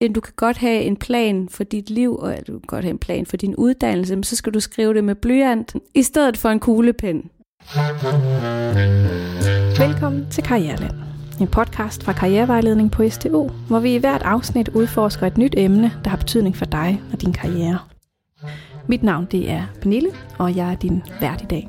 du 0.00 0.20
kan 0.20 0.32
godt 0.36 0.56
have 0.56 0.82
en 0.82 0.96
plan 0.96 1.48
for 1.48 1.64
dit 1.64 1.90
liv, 1.90 2.16
og 2.16 2.34
du 2.46 2.52
kan 2.52 2.66
godt 2.66 2.84
have 2.84 2.90
en 2.90 2.98
plan 2.98 3.26
for 3.26 3.36
din 3.36 3.56
uddannelse, 3.56 4.16
men 4.16 4.24
så 4.24 4.36
skal 4.36 4.54
du 4.54 4.60
skrive 4.60 4.94
det 4.94 5.04
med 5.04 5.14
blyant, 5.14 5.74
i 5.94 6.02
stedet 6.02 6.36
for 6.36 6.48
en 6.48 6.60
kuglepen. 6.60 7.30
Velkommen 9.78 10.26
til 10.30 10.42
Karriereland. 10.42 10.94
En 11.40 11.46
podcast 11.46 12.04
fra 12.04 12.12
Karrierevejledning 12.12 12.90
på 12.90 13.08
STU, 13.08 13.48
hvor 13.68 13.78
vi 13.78 13.94
i 13.94 13.98
hvert 13.98 14.22
afsnit 14.22 14.68
udforsker 14.68 15.26
et 15.26 15.38
nyt 15.38 15.54
emne, 15.56 15.92
der 16.04 16.10
har 16.10 16.16
betydning 16.16 16.56
for 16.56 16.64
dig 16.64 17.02
og 17.12 17.20
din 17.20 17.32
karriere. 17.32 17.78
Mit 18.88 19.02
navn 19.02 19.26
det 19.30 19.50
er 19.50 19.62
Pernille, 19.80 20.10
og 20.38 20.56
jeg 20.56 20.72
er 20.72 20.76
din 20.76 21.02
vært 21.20 21.42
i 21.42 21.46
dag. 21.46 21.68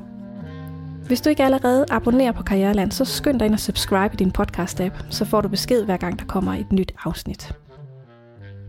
Hvis 1.06 1.20
du 1.20 1.28
ikke 1.28 1.44
allerede 1.44 1.84
abonnerer 1.90 2.32
på 2.32 2.42
Karriereland, 2.42 2.92
så 2.92 3.04
skynd 3.04 3.38
dig 3.38 3.46
ind 3.46 3.54
og 3.54 3.60
subscribe 3.60 4.14
i 4.14 4.16
din 4.16 4.32
podcast-app, 4.38 5.06
så 5.10 5.24
får 5.24 5.40
du 5.40 5.48
besked 5.48 5.84
hver 5.84 5.96
gang 5.96 6.18
der 6.18 6.24
kommer 6.24 6.54
et 6.54 6.72
nyt 6.72 6.92
afsnit. 7.04 7.54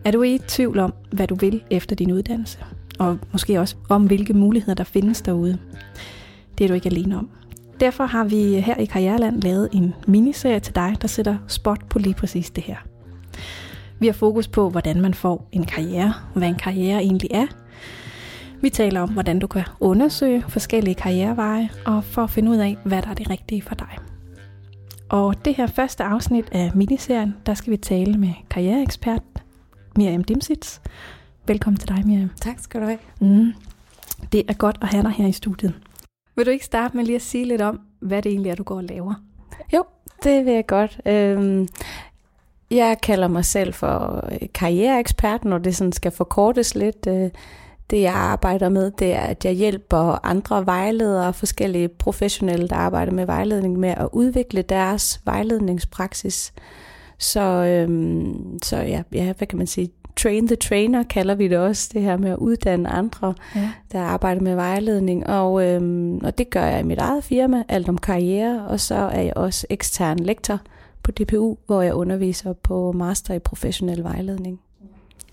Er 0.06 0.12
du 0.12 0.24
i 0.24 0.40
tvivl 0.48 0.80
om, 0.80 0.94
hvad 1.12 1.28
du 1.28 1.36
vil 1.36 1.64
efter 1.72 1.96
din 1.96 2.12
uddannelse? 2.12 2.60
Og 3.00 3.18
måske 3.32 3.60
også 3.60 3.76
om, 3.90 4.06
hvilke 4.06 4.34
muligheder 4.34 4.74
der 4.74 4.84
findes 4.84 5.22
derude? 5.22 5.58
Det 6.58 6.64
er 6.64 6.68
du 6.68 6.74
ikke 6.74 6.90
alene 6.90 7.18
om. 7.18 7.30
Derfor 7.80 8.06
har 8.06 8.24
vi 8.24 8.60
her 8.60 8.76
i 8.76 8.86
Karriereland 8.86 9.42
lavet 9.42 9.70
en 9.74 9.94
miniserie 10.08 10.60
til 10.60 10.76
dig, 10.76 10.96
der 11.02 11.08
sætter 11.08 11.38
spot 11.48 11.90
på 11.90 12.00
lige 12.00 12.14
præcis 12.16 12.50
det 12.50 12.64
her. 12.64 12.76
Vi 14.00 14.06
har 14.06 14.14
fokus 14.14 14.48
på, 14.48 14.70
hvordan 14.70 15.02
man 15.02 15.14
får 15.14 15.50
en 15.52 15.66
karriere, 15.66 16.14
hvad 16.34 16.48
en 16.48 16.56
karriere 16.56 17.00
egentlig 17.00 17.30
er. 17.32 17.46
Vi 18.62 18.70
taler 18.70 19.02
om, 19.02 19.10
hvordan 19.10 19.40
du 19.40 19.48
kan 19.48 19.64
undersøge 19.80 20.44
forskellige 20.48 20.96
karriereveje, 20.96 21.70
og 21.86 22.04
for 22.04 22.24
at 22.24 22.30
finde 22.30 22.52
ud 22.52 22.58
af, 22.58 22.78
hvad 22.84 23.02
der 23.02 23.10
er 23.10 23.14
det 23.14 23.30
rigtige 23.30 23.62
for 23.62 23.76
dig. 23.76 23.98
Og 25.10 25.46
det 25.46 25.56
her 25.56 25.68
første 25.68 26.04
afsnit 26.04 26.50
af 26.52 26.72
miniserien, 26.76 27.36
der 27.46 27.54
skal 27.54 27.72
vi 27.72 27.78
tale 27.78 28.18
med 28.18 28.32
karriereekspert 28.50 29.22
Miriam 29.98 30.24
Dimsits. 30.24 30.82
Velkommen 31.48 31.80
til 31.80 31.88
dig, 31.90 32.04
Miriam. 32.06 32.32
Tak 32.42 32.60
skal 32.60 32.82
du 32.82 32.86
have. 32.86 33.00
Mm. 33.20 33.54
Det 34.32 34.44
er 34.48 34.54
godt 34.54 34.78
at 34.82 34.88
have 34.88 35.04
dig 35.04 35.12
her 35.12 35.28
i 35.28 35.32
studiet. 35.32 35.74
Vil 36.36 36.46
du 36.46 36.52
ikke 36.52 36.66
starte 36.66 36.98
med 36.98 37.06
lige 37.06 37.16
at 37.16 37.22
sige 37.22 37.46
lidt 37.46 37.62
om, 37.62 37.80
hvad 38.00 38.22
det 38.22 38.32
egentlig 38.32 38.50
er, 38.50 38.56
du 38.56 38.64
går 38.64 38.76
og 38.76 38.84
laver? 38.84 39.14
Jo, 39.74 39.84
det 40.24 40.46
vil 40.46 40.54
jeg 40.54 40.66
godt. 40.68 41.02
Øhm, 41.06 41.68
jeg 42.72 42.98
kalder 43.04 43.28
mig 43.28 43.46
selv 43.46 43.74
for 43.74 44.30
karriereekspert, 44.54 45.46
når 45.46 45.58
det 45.58 45.76
sådan 45.76 45.94
skal 45.94 46.12
forkortes 46.12 46.76
lidt. 46.76 47.08
Øh, 47.08 47.30
det 47.90 48.02
jeg 48.02 48.14
arbejder 48.14 48.70
med, 48.70 48.92
det 48.92 49.14
er, 49.14 49.22
at 49.22 49.46
jeg 49.46 49.54
hjælper 49.54 50.26
andre 50.26 50.66
vejledere, 50.66 51.34
forskellige 51.34 51.88
professionelle, 51.88 52.68
der 52.68 52.76
arbejder 52.76 53.12
med 53.12 53.26
vejledning, 53.26 53.80
med 53.80 53.90
at 53.90 54.10
udvikle 54.12 54.62
deres 54.62 55.22
vejledningspraksis. 55.26 56.54
Så, 57.18 57.42
øhm, 57.42 58.60
så 58.64 58.78
ja, 58.78 59.02
ja, 59.14 59.34
hvad 59.38 59.48
kan 59.48 59.58
man 59.58 59.68
sige, 59.68 59.90
train 60.18 60.48
the 60.48 60.56
trainer 60.56 61.04
kalder 61.04 61.36
vi 61.36 61.48
det 61.48 61.58
også, 61.58 61.90
det 61.94 62.02
her 62.02 62.18
med 62.18 62.30
at 62.30 62.38
uddanne 62.38 62.90
andre, 62.90 63.34
ja. 63.56 63.70
der 63.92 64.02
arbejder 64.02 64.42
med 64.42 64.56
vejledning. 64.56 65.28
Og, 65.28 65.66
øhm, 65.66 66.18
og 66.18 66.38
det 66.38 66.50
gør 66.50 66.66
jeg 66.66 66.80
i 66.80 66.84
mit 66.84 66.98
eget 66.98 67.24
firma, 67.24 67.64
alt 67.68 67.90
om 67.90 67.98
karriere, 67.98 68.68
og 68.68 68.80
så 68.80 68.96
er 68.96 69.22
jeg 69.22 69.38
også 69.38 69.68
ekstern 69.70 70.20
lektor 70.20 70.60
på 71.04 71.12
DPU, 71.12 71.56
hvor 71.66 71.82
jeg 71.82 71.94
underviser 71.94 72.54
på 72.54 72.92
master 72.92 73.34
i 73.34 73.40
professionel 73.40 74.04
vejledning. 74.04 74.60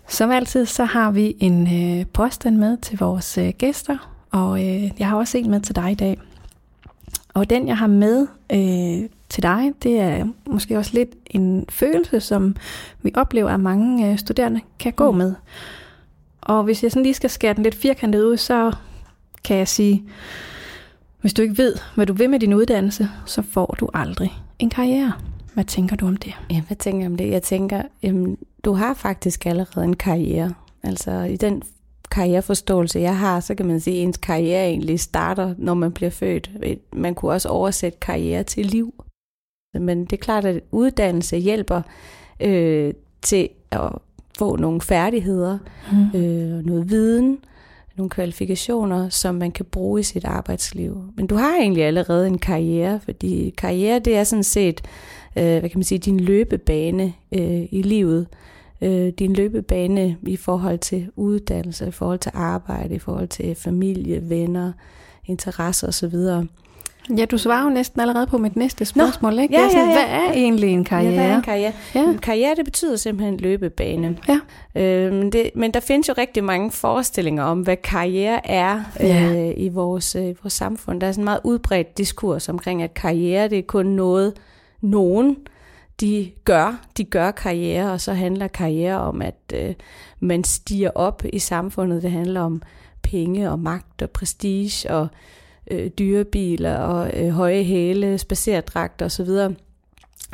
Som 0.09 0.31
altid, 0.31 0.67
så 0.67 0.85
har 0.85 1.11
vi 1.11 1.37
en 1.41 1.63
øh, 1.63 2.07
påstand 2.07 2.57
med 2.57 2.77
til 2.77 2.98
vores 2.98 3.39
øh, 3.39 3.53
gæster, 3.59 4.11
og 4.31 4.61
øh, 4.61 4.91
jeg 4.98 5.09
har 5.09 5.17
også 5.17 5.39
en 5.39 5.51
med 5.51 5.61
til 5.61 5.77
dig 5.77 5.91
i 5.91 5.95
dag. 5.95 6.19
Og 7.35 7.51
den, 7.51 7.69
jeg 7.69 7.79
har 7.79 7.87
med 7.87 8.27
øh, 8.53 9.09
til 9.35 9.43
dig, 9.43 9.73
det 9.83 10.01
er 10.01 10.27
måske 10.47 10.79
også 10.79 10.91
lidt 10.95 11.09
en 11.27 11.65
følelse, 11.69 12.21
som 12.21 12.57
vi 13.03 13.13
oplever, 13.15 13.51
at 13.51 13.61
mange 13.61 14.11
øh, 14.11 14.19
studerende 14.19 14.61
kan 14.79 14.93
gå 14.93 15.11
mm. 15.11 15.19
med. 15.19 15.35
Og 16.41 16.65
hvis 16.65 16.83
jeg 16.83 16.91
sådan 16.91 17.03
lige 17.03 17.15
skal 17.15 17.31
skære 17.31 17.55
den 17.55 17.63
lidt 17.63 17.75
firkantet 17.75 18.23
ud, 18.23 18.37
så 18.37 18.73
kan 19.45 19.57
jeg 19.57 19.69
sige, 19.69 20.05
hvis 21.21 21.35
du 21.35 21.43
ikke 21.43 21.59
ved, 21.59 21.77
hvad 21.95 22.07
du 22.07 22.13
vil 22.13 22.31
med 22.31 22.41
din 22.41 22.55
uddannelse, 22.55 23.08
så 23.27 23.42
får 23.42 23.77
du 23.81 23.89
aldrig 23.95 24.33
en 24.58 24.70
karriere. 24.70 25.13
Hvad 25.55 25.64
tænker 25.64 25.97
du 25.97 26.07
om 26.07 26.17
det? 26.17 26.35
Ja, 26.51 26.61
hvad 26.67 26.77
tænker 26.77 27.01
jeg 27.01 27.11
om 27.11 27.17
det? 27.17 27.31
Jeg 27.31 27.42
tænker, 27.42 27.83
jamen, 28.03 28.37
du 28.64 28.73
har 28.73 28.95
faktisk 28.95 29.47
allerede 29.47 29.85
en 29.85 29.97
karriere. 29.97 30.55
Altså 30.83 31.23
i 31.23 31.37
den 31.37 31.63
karriereforståelse, 32.11 33.01
jeg 33.01 33.19
har, 33.19 33.41
så 33.41 33.55
kan 33.55 33.67
man 33.67 33.81
sige, 33.81 33.97
at 33.97 34.03
ens 34.03 34.17
karriere 34.17 34.67
egentlig 34.67 35.01
starter, 35.01 35.55
når 35.58 35.75
man 35.75 35.92
bliver 35.92 36.11
født. 36.11 36.51
Man 36.92 37.14
kunne 37.14 37.33
også 37.33 37.48
oversætte 37.48 37.98
karriere 38.01 38.42
til 38.42 38.67
liv. 38.67 38.95
Men 39.80 40.05
det 40.05 40.12
er 40.12 40.23
klart, 40.23 40.45
at 40.45 40.61
uddannelse 40.70 41.36
hjælper 41.36 41.83
øh, 42.40 42.95
til 43.23 43.48
at 43.70 43.90
få 44.39 44.57
nogle 44.57 44.80
færdigheder, 44.80 45.58
mm. 45.92 46.20
øh, 46.20 46.67
noget 46.67 46.90
viden, 46.90 47.39
nogle 47.96 48.11
kvalifikationer, 48.11 49.08
som 49.08 49.34
man 49.34 49.52
kan 49.52 49.64
bruge 49.64 50.01
i 50.01 50.02
sit 50.02 50.24
arbejdsliv. 50.24 51.02
Men 51.17 51.27
du 51.27 51.34
har 51.34 51.57
egentlig 51.57 51.84
allerede 51.84 52.27
en 52.27 52.39
karriere, 52.39 53.01
fordi 53.05 53.55
karriere 53.58 53.98
det 53.98 54.17
er 54.17 54.24
sådan 54.24 54.45
set, 54.45 54.80
øh, 55.36 55.58
hvad 55.58 55.61
kan 55.61 55.79
man 55.79 55.84
sige, 55.84 55.98
din 55.98 56.20
løbebane 56.20 57.13
øh, 57.33 57.63
i 57.70 57.83
livet. 57.83 58.27
Øh, 58.80 59.08
din 59.08 59.33
løbebane 59.33 60.17
i 60.23 60.36
forhold 60.36 60.79
til 60.79 61.11
uddannelse, 61.17 61.89
i 61.89 61.90
forhold 61.90 62.18
til 62.18 62.33
arbejde, 62.34 62.95
i 62.95 62.98
forhold 62.98 63.29
til 63.29 63.55
familie, 63.55 64.30
venner, 64.30 64.73
interesser 65.27 65.89
osv. 65.89 66.14
Ja, 67.19 67.25
du 67.25 67.39
svarer 67.39 67.65
jo 67.65 67.70
næsten 67.70 68.01
allerede 68.01 68.27
på 68.27 68.39
mit 68.39 68.57
næste 68.57 68.85
spørgsmål, 68.85 69.35
Nå, 69.35 69.42
ikke? 69.42 69.55
Ja, 69.55 69.69
ja, 69.73 69.79
ja. 69.79 69.85
Hvad 69.85 70.05
er 70.09 70.33
egentlig 70.33 70.70
en 70.70 70.85
karriere? 70.85 71.13
Ja, 71.13 71.20
hvad 71.20 71.31
er 71.31 71.37
en 71.37 71.42
karriere? 71.42 71.73
Ja. 71.95 72.05
En 72.05 72.19
karriere, 72.19 72.55
det 72.55 72.65
betyder 72.65 72.97
simpelthen 72.97 73.37
løbebane. 73.37 74.19
Ja. 74.29 74.41
Øhm, 74.83 75.31
det, 75.31 75.51
men 75.55 75.75
der 75.75 75.81
findes 75.81 76.09
jo 76.09 76.14
rigtig 76.19 76.45
mange 76.45 76.70
forestillinger 76.70 77.45
om, 77.45 77.61
hvad 77.61 77.77
karriere 77.77 78.51
er 78.51 78.81
ja. 79.01 79.48
øh, 79.48 79.55
i, 79.57 79.69
vores, 79.69 80.14
øh, 80.14 80.35
vores 80.43 80.53
samfund. 80.53 81.01
Der 81.01 81.07
er 81.07 81.13
sådan 81.13 81.23
en 81.23 81.25
meget 81.25 81.41
udbredt 81.45 81.98
diskurs 81.98 82.48
omkring, 82.48 82.83
at 82.83 82.95
karriere, 82.95 83.48
det 83.48 83.59
er 83.59 83.63
kun 83.63 83.87
noget, 83.87 84.33
nogen 84.81 85.37
de 86.01 86.31
gør. 86.45 86.81
De 86.97 87.05
gør 87.05 87.31
karriere, 87.31 87.93
og 87.93 88.01
så 88.01 88.13
handler 88.13 88.47
karriere 88.47 89.01
om, 89.01 89.23
at 89.23 89.53
øh, 89.55 89.75
man 90.20 90.45
stiger 90.45 90.91
op 90.95 91.23
i 91.33 91.39
samfundet. 91.39 92.03
Det 92.03 92.11
handler 92.11 92.41
om 92.41 92.63
penge 93.03 93.51
og 93.51 93.59
magt 93.59 94.03
og 94.03 94.11
prestige 94.11 94.91
og 94.91 95.09
øh, 95.70 95.91
dyrebiler 95.98 96.77
og 96.77 97.11
øh, 97.20 97.29
høje 97.29 97.63
hæle, 97.63 98.19
spacerdragter 98.19 99.07
osv. 99.07 99.29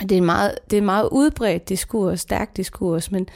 Det 0.02 0.12
er 0.12 0.16
en 0.16 0.24
meget, 0.24 0.54
det 0.70 0.76
er 0.76 0.80
en 0.80 0.86
meget 0.86 1.08
udbredt 1.12 1.68
diskurs, 1.68 2.20
stærk 2.20 2.56
diskurs, 2.56 3.10
men, 3.10 3.28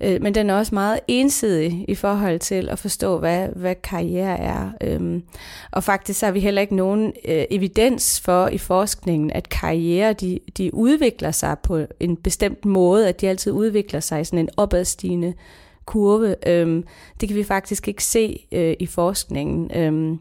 øh, 0.00 0.22
men 0.22 0.34
den 0.34 0.50
er 0.50 0.54
også 0.54 0.74
meget 0.74 1.00
ensidig 1.08 1.84
i 1.88 1.94
forhold 1.94 2.38
til 2.38 2.68
at 2.68 2.78
forstå, 2.78 3.18
hvad, 3.18 3.48
hvad 3.48 3.74
karriere 3.74 4.38
er. 4.38 4.70
Øhm, 4.80 5.22
og 5.70 5.84
faktisk 5.84 6.20
har 6.20 6.30
vi 6.30 6.40
heller 6.40 6.60
ikke 6.60 6.76
nogen 6.76 7.12
øh, 7.24 7.44
evidens 7.50 8.20
for 8.20 8.48
i 8.48 8.58
forskningen, 8.58 9.30
at 9.30 9.48
karriere 9.48 10.12
de, 10.12 10.40
de 10.56 10.74
udvikler 10.74 11.30
sig 11.30 11.56
på 11.62 11.80
en 12.00 12.16
bestemt 12.16 12.64
måde, 12.64 13.08
at 13.08 13.20
de 13.20 13.28
altid 13.28 13.52
udvikler 13.52 14.00
sig 14.00 14.20
i 14.20 14.24
sådan 14.24 14.38
en 14.38 14.48
opadstigende 14.56 15.34
kurve. 15.84 16.48
Øhm, 16.48 16.84
det 17.20 17.28
kan 17.28 17.36
vi 17.36 17.44
faktisk 17.44 17.88
ikke 17.88 18.04
se 18.04 18.46
øh, 18.52 18.76
i 18.78 18.86
forskningen. 18.86 19.70
Øhm, 19.74 20.18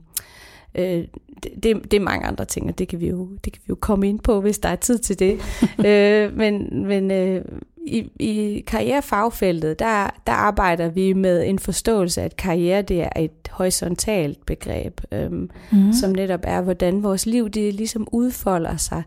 øh, 0.78 1.04
det, 1.44 1.92
det 1.92 1.94
er 1.94 2.00
mange 2.00 2.28
andre 2.28 2.46
ting, 2.46 2.70
og 2.70 2.80
det 2.80 2.88
kan 2.88 3.00
vi 3.00 3.08
jo, 3.08 3.30
det 3.46 3.54
kan 3.54 3.62
vi 3.66 3.70
jo 3.70 3.76
komme 3.76 4.10
ind 4.10 4.20
på, 4.20 4.42
hvis 4.42 4.60
der 4.60 4.70
er 4.70 4.76
tid 4.76 4.98
til 4.98 5.20
det. 5.20 5.40
øh, 5.88 6.38
men 6.38 6.86
men 6.88 7.12
øh, 7.12 7.42
i, 7.88 8.12
i 8.20 8.64
karrierefagfeltet, 8.68 9.80
der, 9.80 10.10
der 10.28 10.34
arbejder 10.34 10.90
vi 10.90 11.14
med 11.14 11.44
en 11.48 11.60
forståelse 11.60 12.22
af, 12.22 12.26
at 12.26 12.36
karriere 12.36 12.82
det 12.82 13.02
er 13.02 13.10
et 13.16 13.32
horisontalt 13.52 14.46
begreb, 14.46 15.02
øh, 15.12 15.32
mm. 15.32 15.50
som 15.94 16.12
netop 16.12 16.40
er, 16.44 16.62
hvordan 16.62 17.04
vores 17.04 17.26
liv 17.26 17.50
det 17.50 17.74
ligesom 17.74 18.08
udfolder 18.12 18.78
sig 18.78 19.04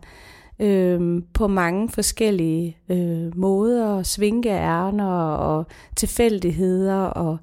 øh, 0.59 1.21
på 1.33 1.47
mange 1.47 1.89
forskellige 1.89 2.77
øh, 2.89 3.37
måder, 3.37 4.03
svinkeærner 4.03 5.13
og 5.23 5.65
tilfældigheder 5.95 7.03
og 7.03 7.37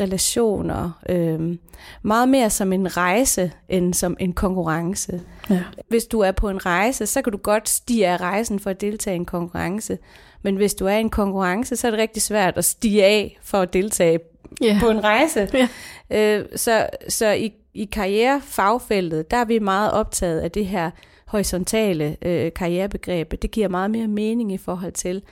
relationer. 0.00 0.90
Øh, 1.08 1.56
meget 2.02 2.28
mere 2.28 2.50
som 2.50 2.72
en 2.72 2.96
rejse, 2.96 3.52
end 3.68 3.94
som 3.94 4.16
en 4.20 4.32
konkurrence. 4.32 5.20
Ja. 5.50 5.62
Hvis 5.88 6.04
du 6.04 6.20
er 6.20 6.32
på 6.32 6.48
en 6.48 6.66
rejse, 6.66 7.06
så 7.06 7.22
kan 7.22 7.32
du 7.32 7.38
godt 7.38 7.68
stige 7.68 8.06
af 8.06 8.20
rejsen 8.20 8.60
for 8.60 8.70
at 8.70 8.80
deltage 8.80 9.14
i 9.14 9.18
en 9.18 9.24
konkurrence. 9.24 9.98
Men 10.42 10.56
hvis 10.56 10.74
du 10.74 10.86
er 10.86 10.96
i 10.96 11.00
en 11.00 11.10
konkurrence, 11.10 11.76
så 11.76 11.86
er 11.86 11.90
det 11.90 12.00
rigtig 12.00 12.22
svært 12.22 12.56
at 12.56 12.64
stige 12.64 13.04
af 13.04 13.38
for 13.42 13.58
at 13.58 13.72
deltage 13.72 14.18
yeah. 14.64 14.80
på 14.80 14.88
en 14.88 15.04
rejse. 15.04 15.48
Yeah. 15.54 16.40
Øh, 16.40 16.46
så 16.56 16.86
så 17.08 17.32
i, 17.32 17.52
i 17.74 17.84
karrierefagfeltet, 17.84 19.30
der 19.30 19.36
er 19.36 19.44
vi 19.44 19.58
meget 19.58 19.92
optaget 19.92 20.40
af 20.40 20.50
det 20.50 20.66
her 20.66 20.90
horisontale 21.26 22.16
øh, 22.22 22.52
karrierebegreb. 22.52 23.42
Det 23.42 23.50
giver 23.50 23.68
meget 23.68 23.90
mere 23.90 24.08
mening 24.08 24.52
i 24.52 24.58
forhold 24.58 24.92
til, 24.92 25.22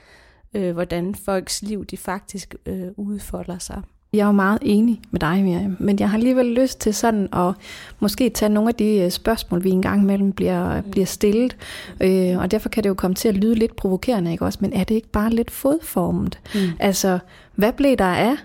øh, 0.53 0.73
hvordan 0.73 1.15
folks 1.15 1.61
liv 1.61 1.85
de 1.85 1.97
faktisk 1.97 2.55
øh, 2.65 2.87
udfolder 2.97 3.59
sig. 3.59 3.81
Jeg 4.15 4.21
er 4.21 4.25
jo 4.25 4.31
meget 4.31 4.59
enig 4.61 5.01
med 5.11 5.19
dig, 5.19 5.43
Miriam, 5.43 5.77
men 5.79 5.99
jeg 5.99 6.09
har 6.09 6.17
alligevel 6.17 6.45
lyst 6.45 6.79
til 6.79 6.93
sådan 6.93 7.27
at 7.33 7.53
måske 7.99 8.29
tage 8.29 8.49
nogle 8.49 8.69
af 8.69 8.75
de 8.75 8.99
øh, 8.99 9.11
spørgsmål, 9.11 9.63
vi 9.63 9.69
engang 9.69 10.01
imellem 10.01 10.31
bliver, 10.31 10.81
mm. 10.81 10.91
bliver 10.91 11.05
stillet, 11.05 11.55
øh, 12.01 12.37
og 12.37 12.51
derfor 12.51 12.69
kan 12.69 12.83
det 12.83 12.89
jo 12.89 12.93
komme 12.93 13.15
til 13.15 13.27
at 13.29 13.35
lyde 13.35 13.55
lidt 13.55 13.75
provokerende, 13.75 14.31
ikke 14.31 14.45
også? 14.45 14.59
Men 14.61 14.73
er 14.73 14.83
det 14.83 14.95
ikke 14.95 15.09
bare 15.09 15.29
lidt 15.29 15.51
fodformet? 15.51 16.39
Mm. 16.55 16.59
Altså, 16.79 17.19
hvad 17.55 17.71
blev 17.71 17.95
der 17.95 18.05
af 18.05 18.35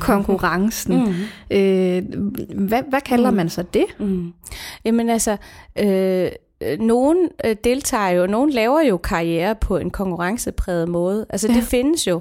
konkurrencen. 0.00 1.04
Mm. 1.04 1.56
Øh, 1.56 2.02
hvad, 2.54 2.82
hvad 2.88 3.00
kalder 3.00 3.30
mm. 3.30 3.36
man 3.36 3.48
så 3.48 3.62
det? 3.62 3.84
Mm. 3.98 4.32
Jamen 4.84 5.10
altså, 5.10 5.36
øh, 5.78 6.30
nogen 6.78 7.28
øh, 7.44 7.56
deltager 7.64 8.08
jo, 8.08 8.26
nogen 8.26 8.50
laver 8.50 8.80
jo 8.80 8.96
karriere 8.96 9.54
på 9.54 9.76
en 9.76 9.90
konkurrencepræget 9.90 10.88
måde. 10.88 11.26
Altså 11.28 11.48
ja. 11.48 11.54
det 11.54 11.62
findes 11.62 12.06
jo. 12.06 12.20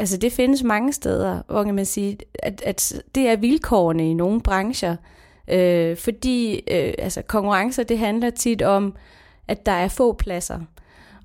Altså 0.00 0.16
det 0.16 0.32
findes 0.32 0.62
mange 0.62 0.92
steder, 0.92 1.42
hvor 1.46 1.64
kan 1.64 1.74
man 1.74 1.86
sige, 1.86 2.18
at, 2.38 2.62
at 2.62 3.02
det 3.14 3.28
er 3.28 3.36
vilkårene 3.36 4.10
i 4.10 4.14
nogle 4.14 4.40
brancher. 4.40 4.96
Øh, 5.48 5.96
fordi 5.96 6.54
øh, 6.54 6.94
altså 6.98 7.22
konkurrencer, 7.22 7.82
det 7.82 7.98
handler 7.98 8.30
tit 8.30 8.62
om, 8.62 8.96
at 9.48 9.66
der 9.66 9.72
er 9.72 9.88
få 9.88 10.12
pladser. 10.12 10.60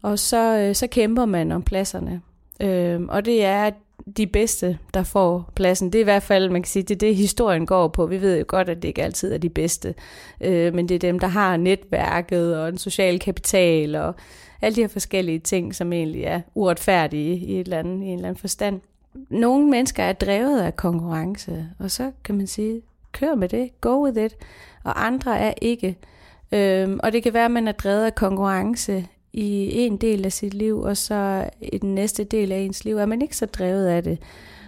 Og 0.02 0.20
så, 0.20 0.58
øh, 0.58 0.76
så 0.76 0.88
kæmper 0.88 1.26
man 1.26 1.52
om 1.52 1.64
pladserne. 1.64 2.22
Øh, 2.62 3.02
og 3.10 3.26
det 3.26 3.46
er 3.46 3.72
de 4.18 4.28
bedste, 4.28 4.78
der 4.94 5.04
får 5.04 5.52
pladsen. 5.56 5.94
Det 5.94 6.00
er 6.00 6.04
i 6.04 6.04
hvert 6.04 6.24
fald, 6.24 6.50
man 6.50 6.62
kan 6.62 6.70
sige, 6.70 6.84
det 6.84 6.96
er 6.96 7.00
det, 7.00 7.16
historien 7.16 7.66
går 7.66 7.88
på. 7.88 8.06
Vi 8.06 8.22
ved 8.22 8.38
jo 8.38 8.46
godt, 8.48 8.70
at 8.70 8.82
det 8.82 8.88
ikke 8.88 9.04
altid 9.04 9.34
er 9.34 9.38
de 9.38 9.50
bedste, 9.50 9.96
øh, 10.42 10.74
men 10.74 10.90
det 10.90 10.96
er 10.96 11.00
dem, 11.00 11.20
der 11.20 11.28
har 11.28 11.58
netværket 11.58 12.58
og 12.58 12.70
en 12.70 12.78
social 12.78 13.20
kapital 13.20 13.96
og 13.96 14.16
alle 14.62 14.76
de 14.76 14.82
her 14.82 14.88
forskellige 14.88 15.40
ting, 15.40 15.76
som 15.76 15.94
egentlig 15.94 16.24
er 16.24 16.42
uretfærdige 16.56 17.38
i, 17.38 17.60
et 17.60 17.60
eller 17.60 17.80
andet, 17.80 18.04
i 18.04 18.06
en 18.06 18.14
eller 18.14 18.28
anden 18.28 18.42
forstand. 18.42 18.82
Nogle 19.30 19.70
mennesker 19.70 20.04
er 20.04 20.14
drevet 20.14 20.62
af 20.62 20.76
konkurrence, 20.76 21.68
og 21.80 21.92
så 21.92 22.12
kan 22.24 22.36
man 22.36 22.48
sige, 22.48 22.82
kør 23.12 23.36
med 23.36 23.50
det, 23.50 23.82
go 23.82 24.06
with 24.06 24.26
it, 24.26 24.36
og 24.84 25.06
andre 25.06 25.40
er 25.40 25.54
ikke. 25.62 25.98
Øhm, 26.52 27.00
og 27.04 27.14
det 27.14 27.24
kan 27.24 27.34
være, 27.34 27.46
at 27.46 27.52
man 27.52 27.68
er 27.68 27.72
drevet 27.72 28.06
af 28.06 28.16
konkurrence 28.16 29.08
i 29.38 29.78
en 29.78 29.98
del 29.98 30.26
af 30.26 30.32
sit 30.32 30.54
liv, 30.54 30.80
og 30.80 30.98
så 30.98 31.50
i 31.62 31.78
den 31.78 31.96
næste 31.96 32.24
del 32.24 32.52
af 32.52 32.58
ens 32.58 32.86
liv 32.86 32.98
er 32.98 33.06
man 33.06 33.22
ikke 33.22 33.38
så 33.38 33.46
drevet 33.46 33.88
af 33.88 34.04
det. 34.04 34.20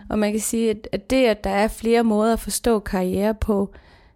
Og 0.09 0.19
man 0.19 0.31
kan 0.31 0.41
sige, 0.41 0.75
at 0.91 1.09
det, 1.09 1.25
at 1.25 1.43
der 1.43 1.49
er 1.49 1.67
flere 1.67 2.03
måder 2.03 2.33
at 2.33 2.39
forstå 2.39 2.79
karriere 2.79 3.33
på, 3.33 3.69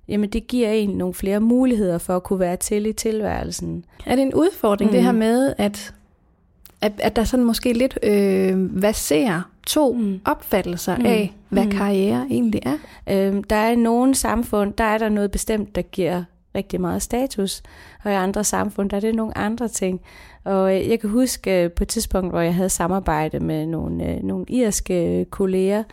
jamen 0.08 0.30
det 0.30 0.48
giver 0.48 0.70
en 0.70 0.90
nogle 0.90 1.14
flere 1.14 1.40
muligheder 1.40 1.98
for 1.98 2.16
at 2.16 2.24
kunne 2.24 2.40
være 2.40 2.56
til 2.56 2.86
i 2.86 2.94
tilværelsen. 2.94 3.86
Er 4.06 4.16
det 4.16 4.22
en 4.22 4.34
udfordring, 4.34 4.92
mm. 4.92 4.96
det 4.96 5.04
her 5.04 5.12
med, 5.12 5.54
at, 5.58 5.94
at, 6.82 6.92
at 6.98 7.16
der 7.16 7.24
sådan 7.24 7.46
måske 7.46 7.74
lidt 7.74 8.00
øh, 8.04 8.94
ser 8.94 9.42
to 9.68 9.94
mm. 9.94 10.20
opfattelser 10.26 10.98
mm. 10.98 11.06
af, 11.06 11.34
hvad 11.50 11.66
mm. 11.66 11.72
karriere 11.72 12.28
egentlig 12.30 12.62
er? 12.66 12.78
Øhm, 13.10 13.44
der 13.44 13.56
er 13.56 13.72
i 13.72 13.76
nogle 13.76 14.16
samfund, 14.16 14.74
der 14.74 14.84
er 14.84 14.98
der 14.98 15.10
noget 15.10 15.32
bestemt, 15.32 15.76
der 15.76 15.82
giver 15.82 16.24
rigtig 16.56 16.82
meget 16.82 17.02
status, 17.02 17.64
og 18.04 18.12
i 18.12 18.16
andre 18.16 18.44
samfund, 18.44 18.90
der 18.90 18.98
er 18.98 19.02
det 19.02 19.16
nogle 19.16 19.38
andre 19.38 19.68
ting. 19.68 20.02
Og 20.44 20.76
øh, 20.76 20.90
jeg 20.90 21.00
kan 21.00 21.10
huske 21.10 21.64
øh, 21.64 21.72
på 21.72 21.84
et 21.84 21.88
tidspunkt, 21.88 22.32
hvor 22.32 22.42
jeg 22.42 22.56
havde 22.56 22.70
samarbejde 22.70 23.40
med 23.40 23.66
nogle, 23.66 24.10
øh, 24.10 24.24
nogle 24.24 24.46
irske 24.50 25.26
kolleger, 25.30 25.84